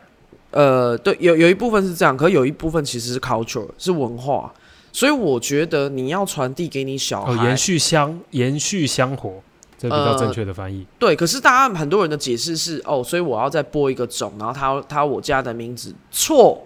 [0.51, 4.53] 呃，对，有有一部分是这样，可有一部分其实是 culture，是文化。
[4.93, 9.41] 所以我觉得你要传递给你小哦，孩，延续香延续香火，
[9.77, 10.85] 这比较呃正确的翻译。
[10.99, 16.61] 对，可是大家很多人的解释是哦，所以我要再播一个种，然后他他我家的名字错，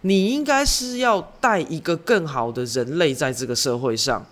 [0.00, 4.24] 你应该是要带一个更好的人类在这个社会上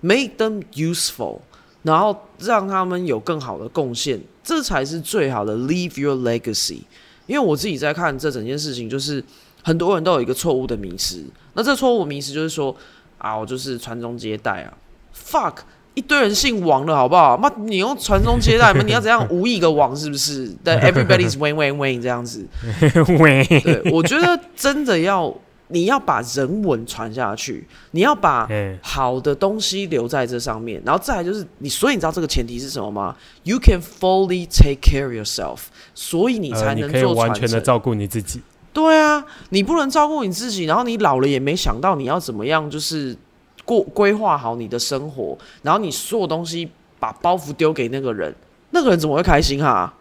[0.00, 1.38] ，make them useful，
[1.82, 6.80] 然后让他们有更好的贡献，这才是最好的 leave your legacy。
[7.28, 9.22] 因为我自己在看这整件事情，就是
[9.62, 12.74] 很多人都有一个错误的迷失，那这错误迷失就是说
[13.18, 14.72] 啊，我就是传宗接代啊
[15.16, 15.54] ，fuck。
[15.94, 17.36] 一堆人姓王了，好不好？
[17.36, 18.82] 妈，你用传宗接代吗？
[18.82, 20.48] 你要怎样无一个王是不是？
[20.64, 22.46] 对，everybody's win win win 这样子。
[23.20, 25.30] 喂，对，我觉得真的要
[25.68, 35.58] 你要把人文传下去，你要把 哎，好的东西留在这上面，然后再来就是你，所以你知道这个前提是什么吗？You can fully take care of yourself，
[35.94, 37.12] 所以你才呃，你可以能做。
[37.12, 38.40] 完全的照顾你自己。
[38.72, 43.16] 对啊，你不能照顾你自己，然后你老了也没想到你要怎么样，就是
[43.64, 48.34] 过规划好你的生活，然后你所有东西把包袱丢给那个人，
[48.70, 49.92] 那个人怎么会开心哈？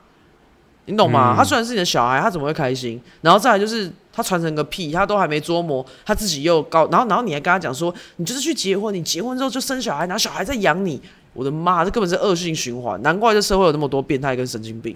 [0.86, 1.36] 你懂吗？
[1.36, 2.99] 嗯他虽然是你的小孩，他怎么会开心？
[3.22, 10.99] 然后再来就是他传承个屁，他都还没琢磨，他自己又高，然后然后你还跟他讲说，你就是去结婚，你结婚之后就生小孩，然后小孩再养你。
[11.34, 14.95] 我的妈，这根本是恶性循环，难怪这社会有那么多变态跟神经病。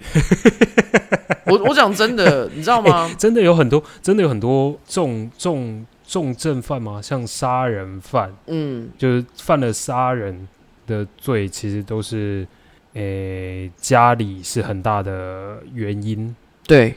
[1.46, 3.08] 我我讲真的，你知道吗？
[3.18, 7.00] 真的有很多，真的有很多重重重症犯吗？
[7.00, 10.46] 像杀人犯，嗯，就是犯了杀人
[10.86, 12.46] 的罪，其实都是，
[12.94, 16.34] 诶、家里是很大的原因。
[16.66, 16.94] 对，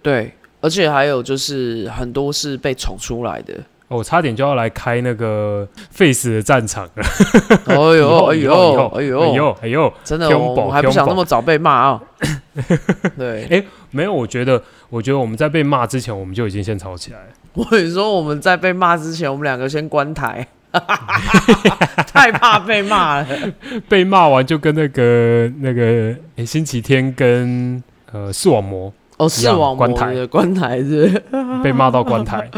[0.00, 3.54] 对，而且还有就是很多是被宠出来的。
[3.90, 7.04] 哦我差点就要来开那个 Face 的战场了。
[7.66, 9.02] 哎呦，哎呦哎呦，哎哎
[9.34, 12.00] 呦，哎呦，真的，我我还不想那么早被骂啊。
[13.18, 17.26] 对，哎没有，我觉得，我觉得我们在被骂之前，我们就已经先吵起来了。
[17.54, 20.46] 我跟你说，我们在被骂之前，我们两个先关台，
[22.06, 23.26] 太怕被骂了。
[23.88, 27.82] 被骂完就跟那个那个、诶星期天跟
[28.12, 31.22] 呃视网膜哦，视网膜关台的关台是是，
[31.64, 32.48] 被骂到关台，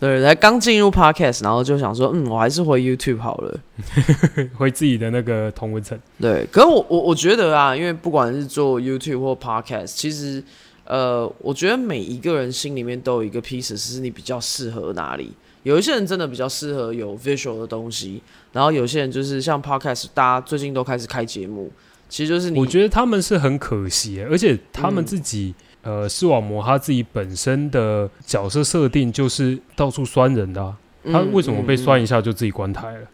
[0.00, 3.60] 对，才刚进入 podcast，然后就想说，嗯，我还是回 YouTube 好了。
[4.56, 5.96] 回自己的那个同文层。
[6.18, 10.42] 对，可是我我我觉得啊，因为不管是做 YouTube 或 Podcast，其实
[10.84, 15.32] 呃，我觉得每一个人心里面都有一个 piece 是你比较适合哪里。
[15.62, 18.22] 有一些人真的比较适合有 visual 的东西，
[18.52, 21.70] 然后有些人就是像 Podcast，大家最近都开始开节目，
[22.08, 33.06] 其实就是你我觉得他们是很可惜，而且他们嗯自己、呃视网膜他自己本身的角色设定就是到处酸人的、啊，他嗯为什么被酸嗯嗯一下就自己关台了？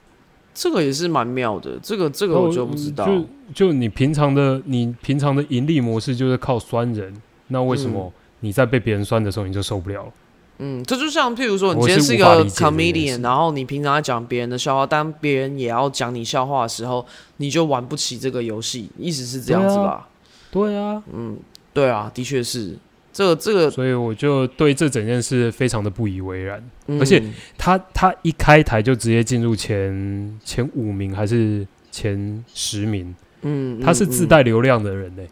[0.54, 3.04] 这个也是蛮妙的，这个这个我就不知道。
[3.06, 7.14] 就就你平常的你平常的盈利模式就是靠酸人，
[7.48, 10.12] 那为什么你在被别人酸的时候你就受不了了？
[10.58, 17.04] 嗯，这就像譬如说，你今天是一个 comedian，然后你平常在讲别人的笑话，当别人也要讲你笑话的时候，
[17.36, 20.08] 你就玩不起这个游戏，意思是这样子对啊吧？
[20.50, 21.36] 对啊，嗯，
[21.76, 22.74] 对啊，的确是。
[23.12, 26.62] 这个这个，所以我就对这整件事非常的不以为然。
[26.86, 26.98] 嗯。
[26.98, 27.22] 而且
[27.58, 35.22] 他他一开台就直接进入前前五名还是前十名，嗯，他是自嗯，带流量的人呢、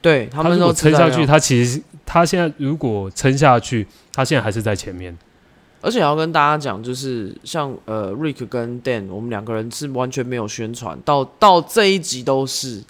[0.00, 5.16] 对他们都撑下去，他其实他现在如果撑下去，他现在还是在前面。
[5.80, 12.82] 而且要跟大家讲，就是像呃，Rick 跟 Dan，我们两个人是完全没有宣传，到到这一集都是，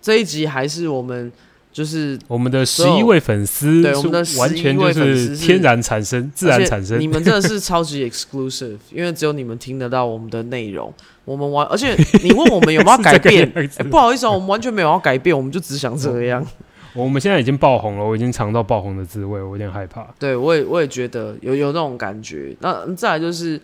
[0.00, 1.30] 这一集还是我们
[1.72, 7.06] 就是我们的十一位粉丝对我们的是完全11就位粉丝天然产生、自然产生你。
[7.06, 10.92] 们真的是超级 exclusive，因为只有你们听得到我们的内容。
[11.24, 11.94] 我们完，而且
[12.24, 13.48] 你问我们有没有 改变？
[13.88, 16.44] 不好意思啊，我们完全没有要改变，我们就只想这样。
[16.92, 20.08] 我们现在已经爆红了，我已经尝到爆红的滋味，我有点害怕。
[20.18, 22.56] 对我也我也觉得有有那种感觉。
[22.58, 23.60] 那再来就是，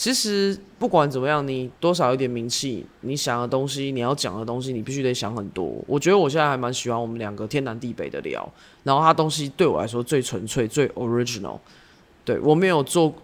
[0.00, 5.74] 其实不管怎么样，你多少有点名气，你想的东西，你要讲的东西，你必须得想很多。
[5.86, 8.50] 我觉得我现在还蛮喜欢我们两个天南地北的聊，
[8.82, 11.58] 然后他东西对我来说最纯粹、最 original。
[12.24, 13.14] 对我没有做，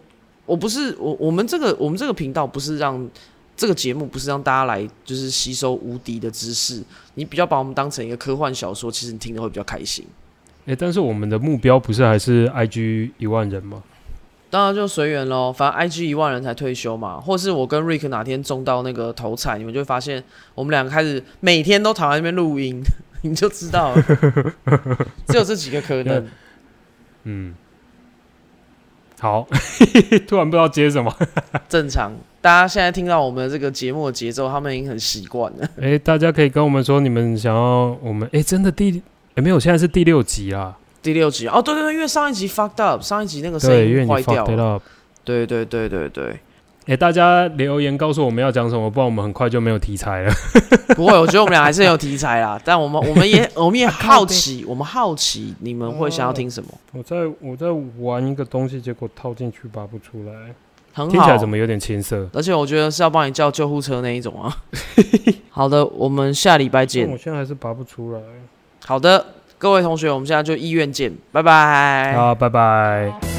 [0.45, 3.09] 我不是我我们这个我们这个频道不是让
[3.57, 6.83] 这个节目不是让大家来就是吸收无敌的知识，
[7.15, 10.05] 你比较把我们当成一个科幻小说，其实你听的会比较开心。
[10.67, 13.83] 哎、但是我们的目标不是还是 IG 一万人吗？
[14.49, 20.23] 当然就随缘喽，反正 IG 一万人才退休嘛，或是我跟 Rick 哪天中到那个头彩，你们就会发现
[20.55, 22.81] 我们两个开始每天都躺在那边录音，
[23.23, 24.03] 你就知道了，
[25.29, 26.27] 只有这几个可能。
[27.25, 27.55] 嗯，
[29.19, 29.49] 好，
[30.29, 31.13] 突然不知道接什么。
[31.69, 35.69] 正常，大家现在听到我们的这个节目的节奏，他们已经很习惯了。
[35.83, 39.03] 哎、大家可以跟我们说你们想要我们哎、真的第
[39.35, 40.77] 哎、没有，现在是第六集啦。
[41.07, 44.83] 第六集哦，对对对，因为上一集 fucked up，上一集那个声音坏掉了。
[45.23, 46.37] 对对对对对，
[46.87, 50.33] 哎、大家留言告诉我们要讲什么，不然我们很快就没有题材了。
[50.97, 52.61] 不会，我觉得我们俩还是很有题材啦。
[52.67, 56.69] 但我们我们也 我们也好奇，我们好奇你们会想要听什么？
[56.93, 57.69] 我在我在
[58.01, 60.33] 玩一个东西，结果套进去拔不出来，
[60.93, 62.29] 很听起来怎么有点青涩？
[62.33, 64.57] 而且我觉得是要帮你叫救护车那一种啊。
[65.51, 67.17] 好的，我们下礼拜见我。
[67.17, 68.21] 现在还是拔不出来。
[68.85, 69.25] 好的，
[69.59, 72.15] 各位同学，我们现在就医院见，拜拜。
[72.15, 73.36] 好，拜拜。